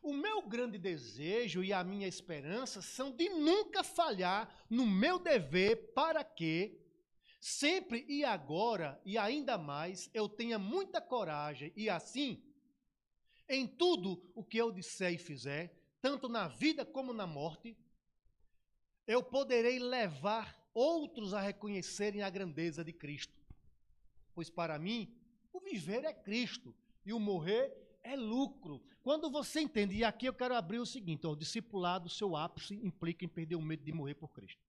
O 0.00 0.12
meu 0.12 0.42
grande 0.42 0.78
desejo 0.78 1.64
e 1.64 1.72
a 1.72 1.82
minha 1.82 2.06
esperança 2.06 2.80
são 2.80 3.10
de 3.10 3.28
nunca 3.28 3.82
falhar 3.82 4.64
no 4.70 4.86
meu 4.86 5.18
dever 5.18 5.92
para 5.94 6.22
que, 6.22 6.78
sempre 7.40 8.04
e 8.08 8.24
agora 8.24 9.00
e 9.04 9.18
ainda 9.18 9.58
mais, 9.58 10.08
eu 10.14 10.28
tenha 10.28 10.58
muita 10.58 11.00
coragem 11.00 11.72
e 11.74 11.90
assim, 11.90 12.40
em 13.48 13.66
tudo 13.66 14.30
o 14.34 14.44
que 14.44 14.58
eu 14.58 14.70
disser 14.70 15.12
e 15.12 15.18
fizer, 15.18 15.74
tanto 16.00 16.28
na 16.28 16.46
vida 16.46 16.84
como 16.84 17.12
na 17.12 17.26
morte, 17.26 17.76
eu 19.06 19.22
poderei 19.22 19.78
levar 19.78 20.58
outros 20.72 21.32
a 21.34 21.40
reconhecerem 21.40 22.22
a 22.22 22.30
grandeza 22.30 22.84
de 22.84 22.92
Cristo. 22.92 23.34
Pois 24.34 24.50
para 24.50 24.78
mim, 24.78 25.14
o 25.52 25.60
viver 25.60 26.04
é 26.04 26.12
Cristo 26.12 26.74
e 27.06 27.12
o 27.12 27.20
morrer 27.20 27.72
é 28.02 28.16
lucro. 28.16 28.82
Quando 29.02 29.30
você 29.30 29.60
entende, 29.60 29.94
e 29.96 30.04
aqui 30.04 30.26
eu 30.26 30.34
quero 30.34 30.54
abrir 30.54 30.78
o 30.78 30.86
seguinte: 30.86 31.26
ó, 31.26 31.32
o 31.32 31.36
discipulado, 31.36 32.08
seu 32.08 32.36
ápice, 32.36 32.74
implica 32.82 33.24
em 33.24 33.28
perder 33.28 33.56
o 33.56 33.62
medo 33.62 33.84
de 33.84 33.92
morrer 33.92 34.14
por 34.14 34.28
Cristo. 34.28 34.62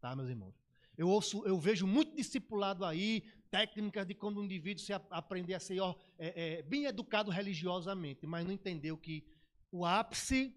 Tá, 0.00 0.14
meus 0.16 0.28
irmãos? 0.28 0.54
Eu, 0.96 1.08
ouço, 1.08 1.46
eu 1.46 1.58
vejo 1.58 1.86
muito 1.86 2.16
discipulado 2.16 2.84
aí, 2.84 3.22
técnicas 3.50 4.06
de 4.06 4.14
quando 4.14 4.40
um 4.40 4.44
indivíduo 4.44 4.82
se 4.82 4.92
aprender 4.92 5.54
a 5.54 5.60
ser 5.60 5.80
ó, 5.80 5.94
é, 6.18 6.58
é, 6.58 6.62
bem 6.62 6.86
educado 6.86 7.30
religiosamente, 7.30 8.26
mas 8.26 8.44
não 8.44 8.52
entendeu 8.52 8.96
que 8.96 9.24
o 9.70 9.84
ápice, 9.84 10.52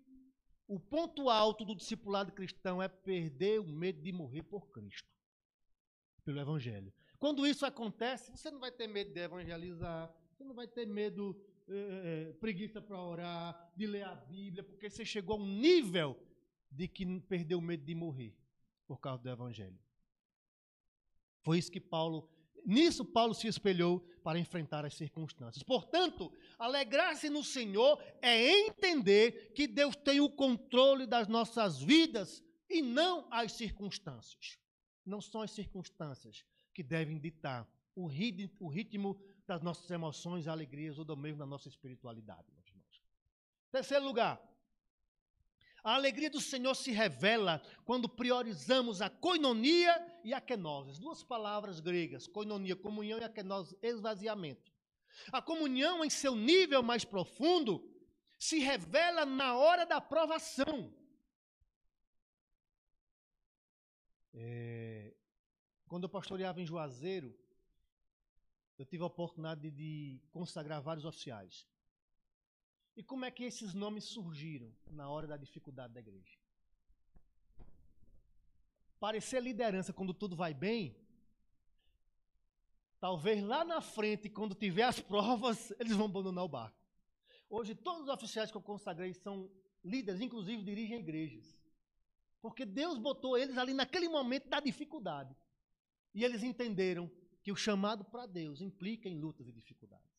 o 0.72 0.80
ponto 0.80 1.30
alto 1.30 1.66
do 1.66 1.76
discipulado 1.76 2.32
cristão 2.32 2.82
é 2.82 2.88
perder 2.88 3.60
o 3.60 3.68
medo 3.68 4.02
de 4.02 4.14
morrer 4.14 4.42
por 4.42 4.70
Cristo, 4.70 5.12
pelo 6.24 6.40
Evangelho. 6.40 6.94
Quando 7.20 7.46
isso 7.46 7.66
acontece, 7.66 8.32
você 8.32 8.50
não 8.50 8.58
vai 8.58 8.72
ter 8.72 8.88
medo 8.88 9.12
de 9.12 9.20
evangelizar, 9.20 10.10
você 10.32 10.46
não 10.46 10.56
vai 10.56 10.66
ter 10.70 10.88
medo, 10.88 11.38
é, 11.68 12.30
é, 12.30 12.34
preguiça 12.40 12.82
para 12.82 12.98
orar, 12.98 13.74
de 13.76 13.86
ler 13.86 14.04
a 14.04 14.16
Bíblia, 14.16 14.64
porque 14.64 14.90
você 14.90 15.04
chegou 15.04 15.36
a 15.36 15.40
um 15.40 15.46
nível 15.46 16.18
de 16.72 16.88
que 16.88 17.06
perdeu 17.20 17.60
o 17.60 17.62
medo 17.62 17.84
de 17.84 17.94
morrer 17.94 18.34
por 18.88 18.98
causa 18.98 19.22
do 19.22 19.30
Evangelho. 19.30 19.78
Foi 21.42 21.58
isso 21.58 21.70
que 21.70 21.82
Paulo 21.82 22.30
Nisso, 22.66 23.04
Paulo 23.04 23.34
se 23.34 23.48
espelhou 23.48 24.00
para 24.24 24.40
enfrentar 24.40 24.86
as 24.86 24.94
circunstâncias. 24.96 25.64
Portanto, 25.64 26.32
alegrar-se 26.58 27.30
no 27.30 27.44
Senhor 27.44 28.02
é 28.22 28.68
entender 28.68 29.52
que 29.54 29.68
Deus 29.68 29.96
tem 29.96 30.20
o 30.20 30.30
controle 30.30 31.06
das 31.06 31.28
nossas 31.28 31.82
vidas 31.82 32.44
e 32.70 32.82
não 32.82 33.28
as 33.32 33.54
circunstâncias. 33.54 34.58
Não 35.06 35.20
são 35.20 35.42
as 35.42 35.52
circunstâncias 35.52 36.46
que 36.74 36.84
devem 36.84 37.20
ditar 37.20 37.68
o 37.96 38.08
ritmo 38.08 39.20
das 39.46 39.62
nossas 39.62 39.90
emoções, 39.90 40.48
alegrias 40.48 40.98
ou 40.98 41.04
do 41.04 41.18
mesmo 41.18 41.40
da 41.40 41.46
nossa 41.46 41.68
espiritualidade, 41.68 42.52
meus 42.54 42.68
irmãos. 42.68 43.02
Terceiro 43.72 44.06
lugar, 44.06 44.42
a 45.84 45.96
alegria 45.96 46.30
do 46.30 46.40
Senhor 46.40 46.76
se 46.76 46.92
revela 46.92 47.62
quando 47.86 48.08
priorizamos 48.08 49.02
a 49.02 49.10
koinonia 49.10 49.94
e 50.24 50.34
a 50.34 50.40
kenosis. 50.40 51.00
Duas 51.00 51.24
palavras 51.24 51.80
gregas, 51.80 52.28
koinonia, 52.28 52.76
comunhão 52.76 53.20
e 53.20 53.24
a 53.24 53.30
kenosis, 53.30 53.76
esvaziamento. 53.82 54.72
A 55.32 55.42
comunhão 55.42 56.06
em 56.06 56.10
seu 56.10 56.36
nível 56.36 56.84
mais 56.84 57.04
profundo 57.04 57.84
se 58.38 58.60
revela 58.60 59.26
na 59.26 59.56
hora 59.56 59.86
da 59.86 60.00
provação. 60.00 60.94
É, 64.34 65.14
quando 65.88 66.04
eu 66.04 66.10
pastoreava 66.10 66.62
em 66.62 66.66
Juazeiro, 66.66 67.36
eu 68.78 68.86
tive 68.86 69.04
a 69.04 69.08
oportunidade 69.08 69.70
de 69.70 70.22
consagrar 70.32 70.82
vários 70.82 71.06
oficiais. 71.06 71.68
E 72.96 73.04
como 73.04 73.26
é 73.26 73.32
que 73.32 73.44
esses 73.44 73.74
nomes 73.74 74.04
surgiram 74.04 74.74
na 74.90 75.10
hora 75.10 75.28
da 75.28 75.38
dificuldade 75.38 75.94
da 75.94 76.00
igreja? 76.00 76.38
Parecer 79.00 79.42
liderança 79.42 79.94
quando 79.94 80.14
tudo 80.14 80.36
vai 80.36 80.54
bem, 80.54 80.96
talvez 83.00 83.42
lá 83.44 83.66
na 83.66 83.82
frente, 83.82 84.30
quando 84.30 84.54
tiver 84.54 84.84
as 84.84 85.00
provas, 85.02 85.72
eles 85.80 85.96
vão 85.96 86.06
abandonar 86.06 86.44
o 86.44 86.50
barco. 86.50 86.78
Hoje, 87.50 87.74
todos 87.76 88.04
os 88.04 88.10
oficiais 88.10 88.52
que 88.52 88.58
eu 88.58 88.62
consagrei 88.62 89.14
são 89.14 89.50
líderes, 89.84 90.22
inclusive 90.22 90.62
dirigem 90.64 91.00
igrejas. 91.00 91.58
Porque 92.42 92.66
Deus 92.66 92.98
botou 92.98 93.38
eles 93.38 93.58
ali 93.58 93.74
naquele 93.74 94.08
momento 94.08 94.48
da 94.50 94.60
dificuldade. 94.60 95.36
E 96.14 96.24
eles 96.24 96.44
entenderam 96.44 97.10
que 97.42 97.52
o 97.52 97.56
chamado 97.56 98.04
para 98.06 98.26
Deus 98.26 98.62
implica 98.62 99.10
em 99.10 99.20
lutas 99.20 99.48
e 99.48 99.52
dificuldades. 99.52 100.11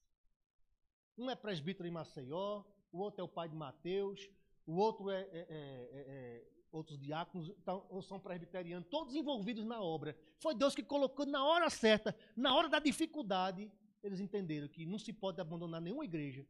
Um 1.16 1.30
é 1.30 1.34
presbítero 1.34 1.86
em 1.86 1.90
Maceió, 1.90 2.64
o 2.90 2.98
outro 2.98 3.20
é 3.20 3.24
o 3.24 3.28
pai 3.28 3.48
de 3.48 3.54
Mateus, 3.54 4.28
o 4.66 4.76
outro 4.76 5.10
é, 5.10 5.20
é, 5.20 5.46
é, 5.48 5.88
é 5.90 6.52
outros 6.70 6.98
diáconos, 6.98 7.50
então, 7.50 7.86
ou 7.90 8.00
são 8.02 8.18
presbiterianos, 8.18 8.88
todos 8.88 9.14
envolvidos 9.14 9.64
na 9.64 9.80
obra. 9.80 10.16
Foi 10.38 10.54
Deus 10.54 10.74
que 10.74 10.82
colocou 10.82 11.26
na 11.26 11.44
hora 11.44 11.68
certa, 11.68 12.16
na 12.34 12.54
hora 12.54 12.68
da 12.68 12.78
dificuldade, 12.78 13.70
eles 14.02 14.20
entenderam 14.20 14.66
que 14.68 14.86
não 14.86 14.98
se 14.98 15.12
pode 15.12 15.40
abandonar 15.40 15.80
nenhuma 15.80 16.04
igreja 16.04 16.46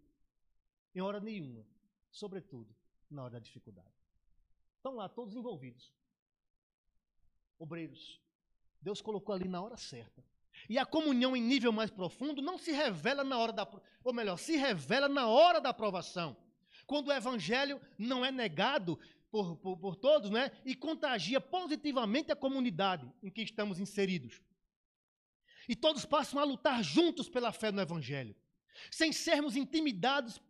em 0.95 1.01
hora 1.01 1.21
nenhuma, 1.21 1.67
sobretudo 2.11 2.75
na 3.11 3.25
hora 3.25 3.33
da 3.33 3.39
dificuldade. 3.41 3.93
Estão 4.77 4.95
lá 4.95 5.09
todos 5.09 5.35
envolvidos. 5.35 5.93
Obreiros. 7.59 8.21
Deus 8.81 9.01
colocou 9.01 9.35
ali 9.35 9.49
na 9.49 9.63
hora 9.63 9.77
certa. 9.77 10.25
E 10.69 10.79
a 10.79 10.87
comunhão 10.87 11.37
em 11.37 11.43
nível 11.43 11.73
mais 11.73 11.91
profundo 11.91 12.41
não 12.41 12.59
se 12.59 12.73
revela 12.73 13.25
na 13.25 13.39
hora 13.39 13.53
da, 13.53 13.69
ou 14.05 14.13
melhor, 14.13 14.37
se 14.39 14.57
revela 14.57 15.09
na 15.09 15.27
hora 15.27 15.61
da 15.61 15.71
aprovação. 15.71 16.37
Quando 16.87 17.09
o 17.09 17.13
evangelho 17.13 17.81
não 17.99 18.25
é 18.25 18.31
negado 18.31 18.99
por, 19.31 19.57
por, 19.57 19.77
por 19.79 19.97
todos, 19.97 20.31
né? 20.31 20.51
E 20.65 20.75
contagia 20.75 21.41
positivamente 21.41 22.31
a 22.31 22.37
comunidade 22.37 23.11
em 23.23 23.31
que 23.31 23.43
estamos 23.43 23.81
inseridos. 23.81 24.41
E 25.69 25.75
todos 25.75 26.05
passam 26.05 26.41
a 26.41 26.45
lutar 26.45 26.83
juntos 26.83 27.29
pela 27.29 27.53
fé 27.53 27.71
no 27.73 27.81
evangelho, 27.81 28.37
sem 28.91 29.13
sermos 29.13 29.57
intimidados 29.57 30.41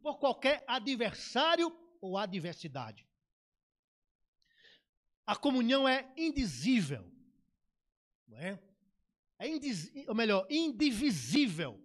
por 0.00 0.18
qualquer 0.18 0.64
adversário 0.66 1.76
ou 2.00 2.16
adversidade. 2.16 3.06
A 5.26 5.36
comunhão 5.36 5.86
é 5.86 6.10
indizível, 6.16 7.10
não 8.30 8.38
é? 8.38 8.58
É 9.38 9.48
indiz, 9.48 9.90
ou 10.06 10.14
melhor, 10.14 10.46
indivisível, 10.50 11.80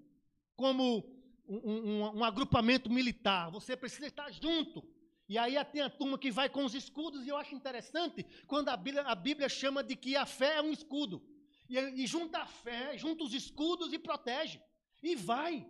como 0.56 1.06
um, 1.48 1.72
um, 1.72 2.18
um, 2.18 2.24
agrupamento 2.24 2.90
militar. 2.90 3.50
Você 3.52 3.76
precisa 3.76 4.08
estar 4.08 4.32
junto. 4.32 4.86
E 5.28 5.38
aí 5.38 5.56
tem 5.66 5.82
a 5.82 5.90
turma 5.90 6.20
que 6.20 6.30
vai 6.32 6.50
com 6.50 6.64
os 6.64 6.76
escudos, 6.76 7.26
e 7.26 7.30
eu 7.30 7.38
acho 7.38 7.56
interessante 7.56 8.26
quando 8.46 8.70
a 8.70 8.78
Bíblia, 8.78 9.04
a 9.04 9.16
Bíblia 9.16 9.50
chama 9.50 9.84
de 9.84 9.96
que 9.96 10.16
a 10.16 10.26
fé 10.26 10.58
é 10.58 10.62
um 10.62 10.72
escudo. 10.72 11.26
E, 11.68 11.78
e 11.78 12.06
junta 12.06 12.40
a 12.40 12.46
fé, 12.46 12.98
junta 12.98 13.24
os 13.24 13.34
escudos 13.34 13.92
e 13.92 13.98
protege. 13.98 14.62
E 15.02 15.16
vai. 15.16 15.68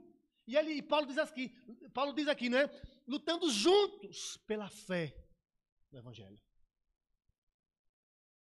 E, 0.47 0.57
ele, 0.57 0.73
e 0.73 0.81
Paulo 0.81 1.05
diz 1.05 1.17
aqui, 1.17 1.49
Paulo 1.93 2.13
diz 2.13 2.27
aqui, 2.27 2.49
não 2.49 2.57
é? 2.57 2.69
Lutando 3.07 3.49
juntos 3.49 4.38
pela 4.45 4.69
fé 4.69 5.15
do 5.91 5.97
Evangelho. 5.97 6.41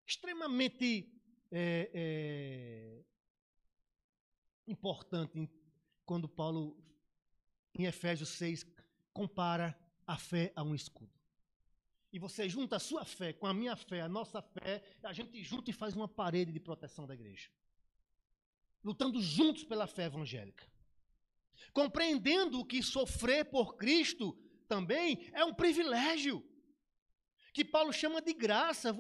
Extremamente 0.06 1.21
é, 1.52 1.92
é, 1.94 3.04
importante 4.66 5.50
quando 6.06 6.28
Paulo, 6.28 6.78
em 7.74 7.86
Efésios 7.86 8.30
6, 8.30 8.66
compara 9.14 9.78
a 10.08 10.18
fé 10.18 10.54
a 10.56 10.64
um 10.64 10.74
escudo. 10.74 11.12
E 12.14 12.20
você 12.20 12.50
junta 12.50 12.76
a 12.76 12.80
sua 12.80 13.06
fé 13.06 13.32
com 13.34 13.48
a 13.48 13.54
minha 13.54 13.76
fé, 13.76 14.02
a 14.02 14.10
nossa 14.10 14.42
fé, 14.42 14.84
a 15.04 15.14
gente 15.14 15.44
junta 15.44 15.70
e 15.70 15.74
faz 15.74 15.96
uma 15.96 16.08
parede 16.08 16.52
de 16.52 16.60
proteção 16.60 17.08
da 17.08 17.14
igreja. 17.14 17.50
Lutando 18.84 19.22
juntos 19.22 19.64
pela 19.64 19.88
fé 19.88 20.06
evangélica. 20.06 20.70
Compreendendo 21.72 22.66
que 22.66 22.82
sofrer 22.82 23.46
por 23.46 23.76
Cristo 23.76 24.38
também 24.68 25.30
é 25.34 25.46
um 25.46 25.54
privilégio. 25.54 26.44
Que 27.54 27.64
Paulo 27.64 27.94
chama 27.94 28.22
de 28.22 28.34
graça, 28.34 28.94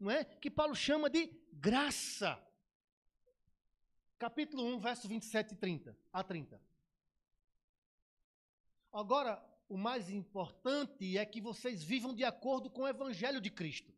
não 0.00 0.10
é? 0.10 0.24
Que 0.24 0.50
Paulo 0.50 0.74
chama 0.74 1.08
de 1.08 1.30
graça. 1.52 2.40
Capítulo 4.18 4.64
1, 4.76 4.80
verso 4.80 5.08
27 5.08 5.52
e 5.52 5.56
30, 5.56 5.96
a 6.12 6.22
30. 6.22 6.60
Agora, 8.92 9.42
o 9.68 9.76
mais 9.76 10.10
importante 10.10 11.18
é 11.18 11.26
que 11.26 11.40
vocês 11.40 11.82
vivam 11.82 12.14
de 12.14 12.24
acordo 12.24 12.70
com 12.70 12.82
o 12.82 12.88
evangelho 12.88 13.40
de 13.40 13.50
Cristo. 13.50 13.92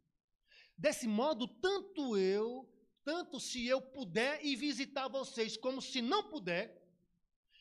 Desse 0.77 1.07
modo, 1.07 1.47
tanto 1.47 2.17
eu, 2.17 2.69
tanto 3.05 3.39
se 3.39 3.67
eu 3.67 3.81
puder 3.81 4.45
ir 4.45 4.57
visitar 4.57 5.09
vocês, 5.09 5.57
como 5.57 5.81
se 5.81 6.03
não 6.03 6.29
puder, 6.29 6.77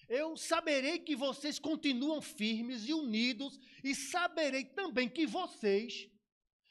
eu 0.08 0.38
saberei 0.38 1.00
que 1.00 1.16
vocês 1.16 1.60
continuam 1.60 2.22
firmes 2.22 2.88
e 2.88 2.94
unidos, 2.94 3.60
e 3.84 3.94
saberei 3.94 4.64
também 4.64 5.10
que 5.10 5.28
vocês, 5.28 6.10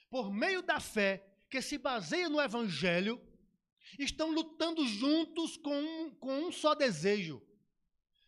por 0.08 0.32
meio 0.32 0.62
da 0.62 0.80
fé 0.80 1.35
que 1.56 1.62
se 1.62 1.78
baseia 1.78 2.28
no 2.28 2.38
Evangelho, 2.38 3.18
estão 3.98 4.30
lutando 4.30 4.86
juntos 4.86 5.56
com 5.56 5.74
um, 5.74 6.10
com 6.10 6.40
um 6.40 6.52
só 6.52 6.74
desejo. 6.74 7.42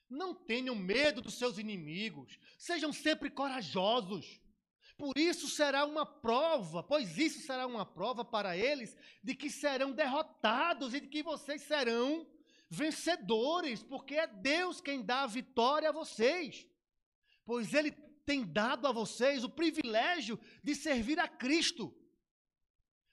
Não 0.09 0.35
tenham 0.35 0.75
medo 0.75 1.21
dos 1.21 1.35
seus 1.35 1.59
inimigos, 1.59 2.39
sejam 2.57 2.91
sempre 2.91 3.29
corajosos. 3.29 4.41
Por 4.97 5.13
isso 5.19 5.47
será 5.47 5.85
uma 5.85 6.07
prova, 6.07 6.83
pois 6.83 7.19
isso 7.19 7.41
será 7.41 7.67
uma 7.67 7.85
prova 7.85 8.25
para 8.25 8.57
eles 8.57 8.97
de 9.23 9.35
que 9.35 9.51
serão 9.51 9.93
derrotados 9.93 10.95
e 10.95 11.01
de 11.01 11.09
que 11.09 11.23
vocês 11.23 11.61
serão 11.61 12.27
vencedores, 12.71 13.83
porque 13.83 14.15
é 14.15 14.27
Deus 14.27 14.81
quem 14.81 15.03
dá 15.03 15.25
a 15.25 15.27
vitória 15.27 15.91
a 15.91 15.93
vocês. 15.93 16.67
Pois 17.45 17.75
Ele 17.75 17.91
tem 18.25 18.43
dado 18.43 18.87
a 18.87 18.93
vocês 18.93 19.45
o 19.45 19.51
privilégio 19.51 20.41
de 20.65 20.75
servir 20.75 21.21
a 21.21 21.29
Cristo. 21.29 21.95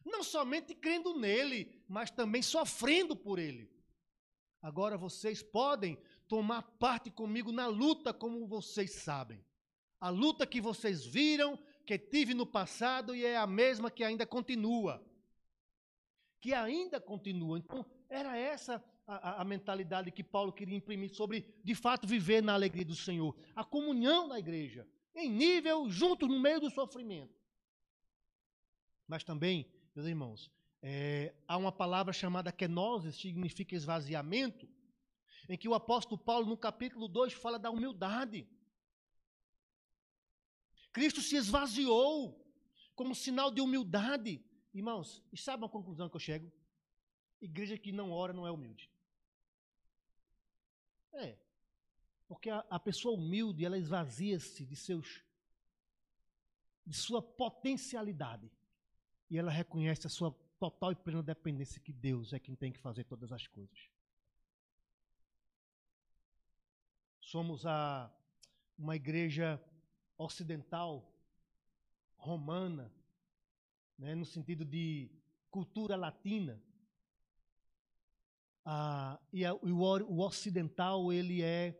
Não 0.06 0.24
somente 0.24 0.76
crendo 0.76 1.18
nele, 1.18 1.84
mas 1.88 2.12
também 2.12 2.41
sofrendo 2.41 3.15
por 3.15 3.39
ele. 3.39 3.70
Agora 4.62 4.98
vocês 4.98 5.41
podem 5.41 5.98
tomar 6.28 6.62
parte 6.62 7.10
comigo 7.10 7.52
na 7.52 7.68
luta, 7.68 8.13
como 8.13 8.48
vocês 8.48 8.91
sabem. 8.91 9.44
A 10.00 10.10
luta 10.10 10.46
que 10.46 10.62
vocês 10.62 11.06
viram, 11.06 11.58
que 11.86 11.98
tive 11.98 12.34
no 12.34 12.46
passado 12.46 13.15
e 13.15 13.26
é 13.26 13.38
a 13.38 13.48
mesma 13.48 13.89
que 13.89 14.04
ainda 14.04 14.26
continua. 14.26 15.04
Que 16.39 16.54
ainda 16.54 17.00
continua. 17.00 17.58
Então, 17.58 17.86
era 18.10 18.38
essa 18.38 18.84
a, 19.08 19.41
a, 19.41 19.46
mentalidade 19.46 20.12
que 20.12 20.24
Paulo 20.24 20.52
queria 20.52 20.78
imprimir 20.78 21.13
sobre, 21.13 21.54
de 21.63 21.76
fato, 21.76 22.08
viver 22.08 22.41
na 22.41 22.54
alegria 22.54 22.86
do 22.86 22.96
Senhor. 22.96 23.36
A 23.56 23.63
comunhão 23.63 24.28
na 24.28 24.39
igreja, 24.39 24.88
em 25.15 25.30
nível, 25.30 25.89
juntos, 25.89 26.28
no 26.28 26.39
meio 26.39 26.60
do 26.60 26.70
sofrimento. 26.70 27.34
Mas 29.08 29.24
também, 29.24 29.72
meus 29.95 30.08
irmãos, 30.08 30.51
é, 30.81 31.34
há 31.47 31.58
uma 31.58 31.71
palavra 31.71 32.12
chamada 32.12 32.51
kenosis, 32.51 33.15
significa 33.15 33.75
esvaziamento, 33.75 34.67
em 35.47 35.58
que 35.58 35.67
o 35.67 35.73
apóstolo 35.73 36.17
Paulo, 36.17 36.45
no 36.45 36.58
capítulo 36.58 37.08
2, 37.08 37.34
fala 37.34 37.58
da 37.58 37.71
humildade. 37.71 38.47
Cristo 40.91 41.21
se 41.21 41.36
esvaziou 41.36 42.45
como 42.93 43.15
sinal 43.15 43.51
de 43.51 43.62
humildade. 43.62 44.43
Irmãos, 44.73 45.23
e 45.31 45.38
sabe 45.38 45.65
a 45.65 45.69
conclusão 45.69 46.10
que 46.10 46.15
eu 46.15 46.19
chego? 46.19 46.51
Igreja 47.41 47.77
que 47.77 47.91
não 47.91 48.12
ora 48.12 48.34
não 48.34 48.45
é 48.45 48.51
humilde. 48.51 48.89
É. 51.13 51.38
Porque 52.27 52.49
a, 52.49 52.65
a 52.69 52.79
pessoa 52.79 53.15
humilde, 53.15 53.63
ela 53.63 53.77
esvazia-se 53.77 54.65
de 54.65 54.75
seus 54.75 55.23
de 56.86 56.95
sua 56.95 57.21
potencialidade. 57.21 58.51
E 59.29 59.38
ela 59.38 59.51
reconhece 59.51 60.07
a 60.07 60.09
sua 60.09 60.31
total 60.59 60.91
e 60.91 60.95
plena 60.95 61.23
dependência 61.23 61.81
que 61.81 61.91
Deus 61.91 62.33
é 62.33 62.39
quem 62.39 62.55
tem 62.55 62.71
que 62.71 62.79
fazer 62.79 63.03
todas 63.03 63.31
as 63.31 63.47
coisas. 63.47 63.89
Somos 67.19 67.65
a 67.65 68.11
uma 68.77 68.95
igreja 68.95 69.61
ocidental 70.17 71.11
romana, 72.15 72.91
né, 73.97 74.15
no 74.15 74.25
sentido 74.25 74.63
de 74.63 75.09
cultura 75.49 75.95
latina, 75.95 76.61
ah, 78.65 79.19
e, 79.31 79.45
a, 79.45 79.53
o, 79.53 79.59
o, 79.67 80.19
ocidental 80.21 81.13
ele 81.13 81.43
é 81.43 81.79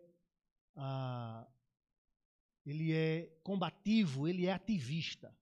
ah, 0.76 1.48
ele 2.64 2.94
é 2.94 3.28
combativo, 3.44 4.28
ele 4.28 4.46
é 4.46 4.54
ativista. 4.54 5.36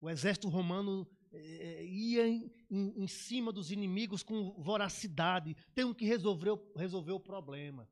O 0.00 0.08
exército 0.08 0.48
romano 0.48 1.06
eh, 1.30 1.84
ia 1.84 2.26
em, 2.26 2.50
em, 2.70 3.02
em, 3.02 3.06
cima 3.06 3.52
dos 3.52 3.70
inimigos 3.70 4.22
com 4.22 4.52
voracidade, 4.62 5.54
tem 5.74 5.92
que 5.92 6.06
resolver, 6.06 6.58
resolver 6.74 7.12
o 7.12 7.20
problema. 7.20 7.88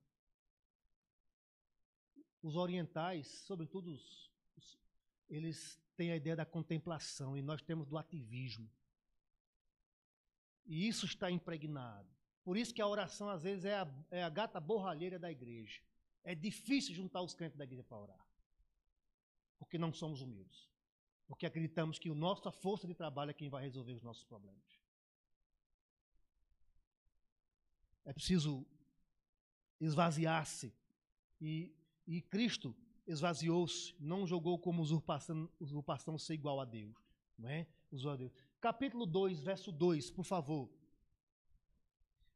Os 2.43 2.57
orientais, 2.57 3.27
sobretudo, 3.47 3.93
os, 3.93 4.31
os, 4.57 4.79
eles 5.29 5.79
têm 5.97 6.11
a 6.11 6.17
ideia 6.17 6.35
da 6.35 6.47
contemplação 6.47 7.37
e 7.37 7.43
nós 7.43 7.61
temos 7.61 7.87
do 7.87 7.99
ativismo. 7.99 8.71
E 10.65 10.89
isso 10.89 11.05
está 11.05 11.31
impregnado. 11.31 12.09
Por 12.43 12.57
isso 12.57 12.73
que 12.73 12.81
a 12.81 12.87
oração, 12.87 13.29
às 13.29 13.43
vezes, 13.43 13.67
é 13.67 13.75
a, 13.75 14.05
é 14.11 14.23
a 14.23 14.31
gata 14.31 14.59
borralheira 14.59 15.19
da 15.19 15.31
igreja. 15.31 15.83
É 16.25 16.35
difícil 16.35 16.95
juntar 16.95 17.21
os 17.21 17.35
crentes 17.35 17.59
da 17.59 17.65
igreja 17.65 17.85
para 17.85 17.99
orar. 17.99 18.27
Porque 19.59 19.77
não 19.77 19.93
somos 19.93 20.23
humildes. 20.23 20.71
Porque 21.29 21.47
acreditamos 21.47 21.99
que 21.99 22.09
a 22.09 22.15
nossa 22.15 22.51
força 22.51 22.89
de 22.89 22.95
trabalho 22.95 23.31
é 23.31 23.35
quem 23.35 23.51
vai 23.51 23.63
resolver 23.63 23.93
os 23.93 24.03
nossos 24.03 24.25
problemas. 24.25 24.81
É 28.05 28.13
preciso 28.13 28.67
esvaziar-se. 29.79 30.75
E, 31.39 31.73
e 32.07 32.23
Cristo 32.23 32.75
esvaziou-se, 33.07 33.95
não 34.01 34.27
jogou 34.27 34.59
como 34.59 34.83
usurpação, 34.83 35.49
usurpação 35.61 36.19
ser 36.19 36.35
igual 36.35 36.61
a 36.61 36.65
Deus. 36.65 36.97
Não 37.39 37.49
é? 37.49 37.67
Usou 37.93 38.13
a 38.13 38.17
Deus. 38.17 38.33
Capítulo 38.61 39.05
2, 39.07 39.41
verso 39.41 39.71
2, 39.71 40.11
por 40.11 40.25
favor. 40.25 40.69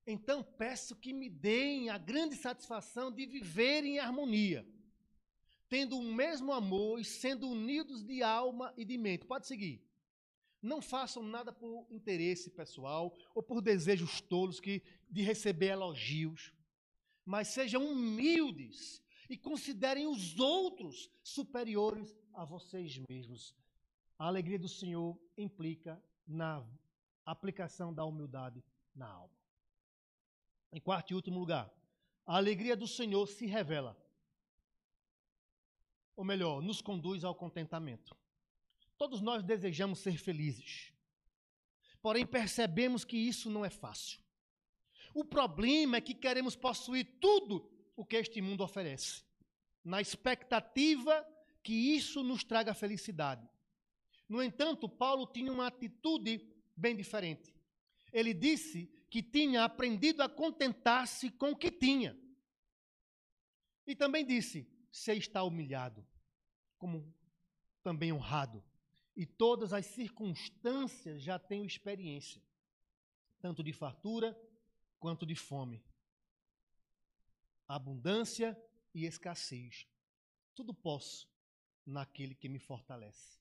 Então 0.06 0.42
peço 0.42 0.94
que 0.96 1.12
me 1.12 1.30
deem 1.30 1.88
a 1.88 1.96
grande 1.96 2.36
satisfação 2.36 3.10
de 3.10 3.24
viver 3.24 3.84
em 3.84 3.98
harmonia, 3.98 4.66
tendo 5.72 5.98
o 5.98 6.02
mesmo 6.02 6.52
amor 6.52 7.00
e 7.00 7.04
sendo 7.04 7.48
unidos 7.48 8.04
de 8.04 8.22
alma 8.22 8.74
e 8.76 8.84
de 8.84 8.98
mente. 8.98 9.24
Pode 9.24 9.46
seguir. 9.46 9.82
Não 10.60 10.82
façam 10.82 11.22
nada 11.22 11.50
por 11.50 11.86
interesse 11.88 12.50
pessoal 12.50 13.16
ou 13.34 13.42
por 13.42 13.62
desejos 13.62 14.20
tolos 14.20 14.60
que, 14.60 14.82
de 15.08 15.22
receber 15.22 15.68
elogios, 15.68 16.52
mas 17.24 17.48
sejam 17.48 17.90
humildes 17.90 19.02
e 19.30 19.36
considerem 19.38 20.06
os 20.06 20.38
outros 20.38 21.10
superiores 21.22 22.14
a 22.34 22.44
vocês 22.44 23.00
mesmos. 23.08 23.54
A 24.18 24.26
alegria 24.26 24.58
do 24.58 24.68
Senhor 24.68 25.18
implica 25.38 25.98
na 26.28 26.62
aplicação 27.24 27.94
da 27.94 28.04
humildade 28.04 28.62
na 28.94 29.08
alma. 29.08 29.34
Em 30.70 30.82
quarto 30.82 31.12
e 31.12 31.14
último 31.14 31.38
lugar, 31.38 31.72
a 32.26 32.36
alegria 32.36 32.76
do 32.76 32.86
Senhor 32.86 33.26
se 33.26 33.46
revela. 33.46 34.01
Ou 36.16 36.24
melhor, 36.24 36.62
nos 36.62 36.80
conduz 36.80 37.24
ao 37.24 37.34
contentamento. 37.34 38.16
Todos 38.96 39.20
nós 39.20 39.42
desejamos 39.42 39.98
ser 39.98 40.16
felizes. 40.16 40.92
Porém, 42.00 42.26
percebemos 42.26 43.04
que 43.04 43.16
isso 43.16 43.50
não 43.50 43.64
é 43.64 43.70
fácil. 43.70 44.20
O 45.14 45.24
problema 45.24 45.96
é 45.96 46.00
que 46.00 46.14
queremos 46.14 46.56
possuir 46.56 47.18
tudo 47.20 47.70
o 47.96 48.04
que 48.04 48.16
este 48.16 48.40
mundo 48.40 48.64
oferece, 48.64 49.22
na 49.84 50.00
expectativa 50.00 51.26
que 51.62 51.72
isso 51.72 52.22
nos 52.22 52.42
traga 52.42 52.74
felicidade. 52.74 53.48
No 54.28 54.42
entanto, 54.42 54.88
Paulo 54.88 55.26
tinha 55.26 55.52
uma 55.52 55.66
atitude 55.66 56.40
bem 56.76 56.96
diferente. 56.96 57.54
Ele 58.12 58.32
disse 58.32 58.86
que 59.10 59.22
tinha 59.22 59.64
aprendido 59.64 60.22
a 60.22 60.28
contentar-se 60.28 61.30
com 61.32 61.50
o 61.50 61.56
que 61.56 61.70
tinha. 61.70 62.18
E 63.86 63.94
também 63.94 64.24
disse: 64.24 64.66
se 64.92 65.12
está 65.14 65.42
humilhado, 65.42 66.06
como 66.78 67.12
também 67.82 68.12
honrado. 68.12 68.62
E 69.16 69.26
todas 69.26 69.72
as 69.72 69.86
circunstâncias 69.86 71.22
já 71.22 71.38
tenho 71.38 71.64
experiência, 71.64 72.42
tanto 73.40 73.62
de 73.62 73.72
fartura 73.72 74.38
quanto 75.00 75.26
de 75.26 75.34
fome, 75.34 75.82
abundância 77.66 78.56
e 78.94 79.04
escassez. 79.04 79.88
Tudo 80.54 80.72
posso 80.72 81.28
naquele 81.84 82.34
que 82.34 82.48
me 82.48 82.58
fortalece. 82.58 83.40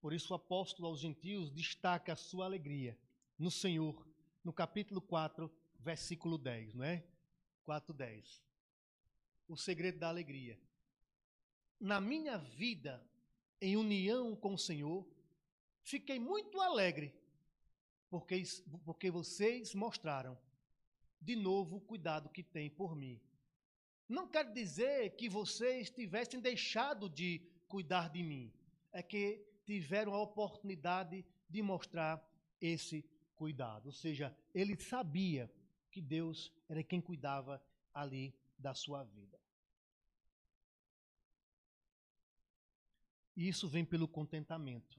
Por 0.00 0.12
isso 0.12 0.32
o 0.32 0.36
apóstolo 0.36 0.88
aos 0.88 1.00
gentios 1.00 1.50
destaca 1.50 2.12
a 2.12 2.16
sua 2.16 2.44
alegria 2.44 2.98
no 3.38 3.50
Senhor, 3.50 4.06
no 4.44 4.52
capítulo 4.52 5.00
4, 5.00 5.50
versículo 5.80 6.36
10, 6.36 6.74
não 6.74 6.84
é? 6.84 7.04
4:10. 7.66 8.42
O 9.46 9.56
segredo 9.56 9.98
da 9.98 10.08
alegria. 10.08 10.58
Na 11.78 12.00
minha 12.00 12.38
vida 12.38 13.04
em 13.60 13.76
união 13.76 14.34
com 14.34 14.54
o 14.54 14.58
Senhor, 14.58 15.06
fiquei 15.82 16.18
muito 16.18 16.60
alegre 16.60 17.14
porque, 18.10 18.42
porque 18.84 19.10
vocês 19.10 19.74
mostraram 19.74 20.38
de 21.20 21.34
novo 21.34 21.76
o 21.76 21.80
cuidado 21.80 22.28
que 22.28 22.42
têm 22.42 22.70
por 22.70 22.94
mim. 22.94 23.20
Não 24.08 24.28
quer 24.28 24.52
dizer 24.52 25.16
que 25.16 25.28
vocês 25.28 25.90
tivessem 25.90 26.38
deixado 26.38 27.08
de 27.08 27.40
cuidar 27.66 28.10
de 28.10 28.22
mim, 28.22 28.52
é 28.92 29.02
que 29.02 29.44
tiveram 29.64 30.14
a 30.14 30.22
oportunidade 30.22 31.24
de 31.48 31.62
mostrar 31.62 32.22
esse 32.60 33.04
cuidado. 33.34 33.86
Ou 33.86 33.92
seja, 33.92 34.36
ele 34.54 34.76
sabia 34.76 35.50
que 35.90 36.00
Deus 36.00 36.52
era 36.68 36.84
quem 36.84 37.00
cuidava 37.00 37.60
ali 37.92 38.32
da 38.64 38.72
sua 38.72 39.04
vida. 39.04 39.38
E 43.36 43.46
isso 43.46 43.68
vem 43.68 43.84
pelo 43.84 44.08
contentamento. 44.08 44.98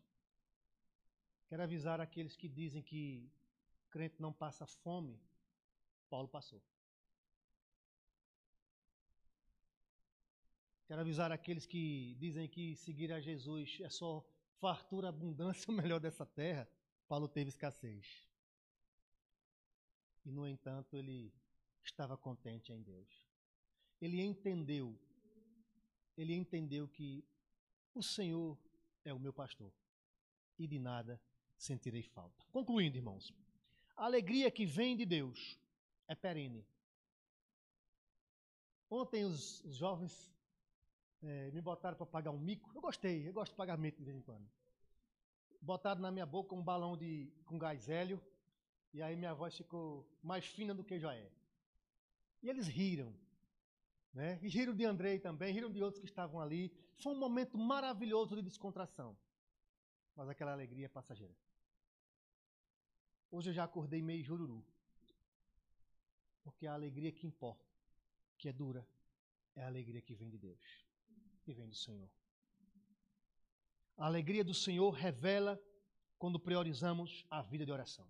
Quero 1.48 1.64
avisar 1.64 2.00
aqueles 2.00 2.36
que 2.36 2.48
dizem 2.48 2.84
que 2.84 3.28
crente 3.90 4.22
não 4.22 4.32
passa 4.32 4.68
fome. 4.68 5.20
Paulo 6.12 6.28
passou. 6.28 6.62
Quero 10.86 11.02
avisar 11.02 11.32
aqueles 11.32 11.66
que 11.66 12.14
dizem 12.20 12.48
que 12.48 12.76
seguir 12.76 13.12
a 13.12 13.20
Jesus 13.20 13.80
é 13.82 13.90
só 13.90 14.24
fartura, 14.60 15.10
abundância, 15.10 15.66
o 15.74 15.76
melhor 15.76 16.00
dessa 16.00 16.24
terra. 16.24 16.70
Paulo 17.08 17.28
teve 17.28 17.50
escassez. 17.50 18.30
E, 20.24 20.32
no 20.32 20.48
entanto, 20.48 20.96
ele 20.96 21.34
estava 21.84 22.16
contente 22.16 22.72
em 22.72 22.84
Deus. 22.84 23.25
Ele 24.02 24.22
entendeu, 24.22 24.98
ele 26.18 26.34
entendeu 26.34 26.88
que 26.88 27.24
o 27.94 28.04
Senhor 28.04 28.58
é 29.04 29.14
o 29.14 29.20
meu 29.20 29.34
pastor 29.34 29.72
e 30.58 30.68
de 30.68 30.80
nada 30.80 31.22
sentirei 31.58 32.04
falta. 32.04 32.46
Concluindo, 32.52 32.98
irmãos, 32.98 33.34
a 33.96 34.06
alegria 34.06 34.52
que 34.52 34.66
vem 34.66 34.96
de 34.96 35.06
Deus 35.06 35.60
é 36.08 36.16
perene. 36.16 36.66
Ontem 38.90 39.26
os, 39.26 39.64
os 39.64 39.76
jovens 39.76 40.32
é, 41.24 41.52
me 41.52 41.62
botaram 41.62 41.98
para 41.98 42.06
pagar 42.06 42.32
um 42.32 42.40
mico. 42.40 42.72
Eu 42.76 42.82
gostei, 42.82 43.28
eu 43.28 43.34
gosto 43.34 43.52
de 43.52 43.58
pagamento 43.58 43.98
de 43.98 44.04
vez 44.04 44.18
em 44.18 44.22
quando. 44.22 44.48
Botaram 45.62 46.02
na 46.02 46.12
minha 46.12 46.26
boca 46.26 46.54
um 46.54 46.62
balão 46.62 46.96
de, 46.96 47.32
com 47.46 47.58
gás 47.58 47.90
hélio 47.90 48.22
e 48.94 49.02
aí 49.02 49.16
minha 49.16 49.34
voz 49.34 49.56
ficou 49.56 50.08
mais 50.22 50.46
fina 50.46 50.74
do 50.74 50.84
que 50.84 51.00
já 51.00 51.14
é. 51.14 51.30
E 52.44 52.50
eles 52.50 52.68
riram. 52.68 53.14
Né? 54.16 54.40
E 54.42 54.48
riram 54.48 54.74
de 54.74 54.86
Andrei 54.86 55.20
também, 55.20 55.54
riram 55.54 55.70
de 55.70 55.84
outros 55.84 56.00
que 56.00 56.08
estavam 56.08 56.40
ali. 56.40 56.72
Foi 56.96 57.12
um 57.12 57.20
momento 57.20 57.58
maravilhoso 57.58 58.34
de 58.34 58.42
descontração. 58.42 59.16
Mas 60.16 60.30
aquela 60.30 60.54
alegria 60.54 60.86
é 60.86 60.90
passageira. 60.90 61.36
Hoje 63.30 63.50
eu 63.50 63.54
já 63.54 63.66
acordei 63.66 64.02
meio 64.02 64.24
jururu. 64.24 64.66
Porque 66.42 66.66
a 66.66 66.74
alegria 66.74 67.12
que 67.12 67.28
importa, 67.28 67.66
que 68.38 68.48
é 68.48 68.54
dura, 68.54 68.88
é 69.54 69.64
a 69.64 69.68
alegria 69.68 70.02
que 70.02 70.16
vem 70.16 70.30
de 70.30 70.38
Deus, 70.38 70.86
que 71.44 71.54
vem 71.54 71.68
do 71.68 71.76
Senhor. 71.76 72.10
A 73.98 74.06
alegria 74.06 74.46
do 74.46 74.54
Senhor 74.54 74.92
revela 74.92 75.62
quando 76.18 76.40
priorizamos 76.40 77.26
a 77.30 77.42
vida 77.42 77.66
de 77.66 77.72
oração. 77.72 78.08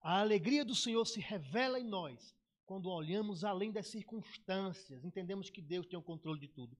A 0.00 0.20
alegria 0.20 0.64
do 0.64 0.74
Senhor 0.74 1.04
se 1.04 1.20
revela 1.20 1.78
em 1.78 1.84
nós 1.84 2.34
quando 2.70 2.88
olhamos 2.88 3.42
além 3.42 3.72
das 3.72 3.88
circunstâncias, 3.88 5.04
entendemos 5.04 5.50
que 5.50 5.60
Deus 5.60 5.88
tem 5.88 5.98
o 5.98 6.02
controle 6.02 6.38
de 6.38 6.46
tudo. 6.46 6.78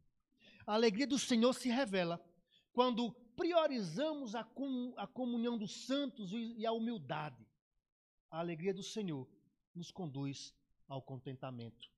A 0.64 0.74
alegria 0.74 1.04
do 1.04 1.18
Senhor 1.18 1.52
se 1.52 1.68
revela 1.68 2.24
quando 2.72 3.12
priorizamos 3.34 4.36
a, 4.36 4.44
com, 4.44 4.94
a 4.96 5.08
comunhão 5.08 5.58
dos 5.58 5.86
santos 5.86 6.30
e 6.32 6.64
a 6.64 6.70
humildade. 6.70 7.44
A 8.30 8.38
alegria 8.38 8.72
do 8.72 8.84
Senhor 8.84 9.28
nos 9.74 9.90
conduz 9.90 10.54
ao 10.86 11.02
contentamento 11.02 11.90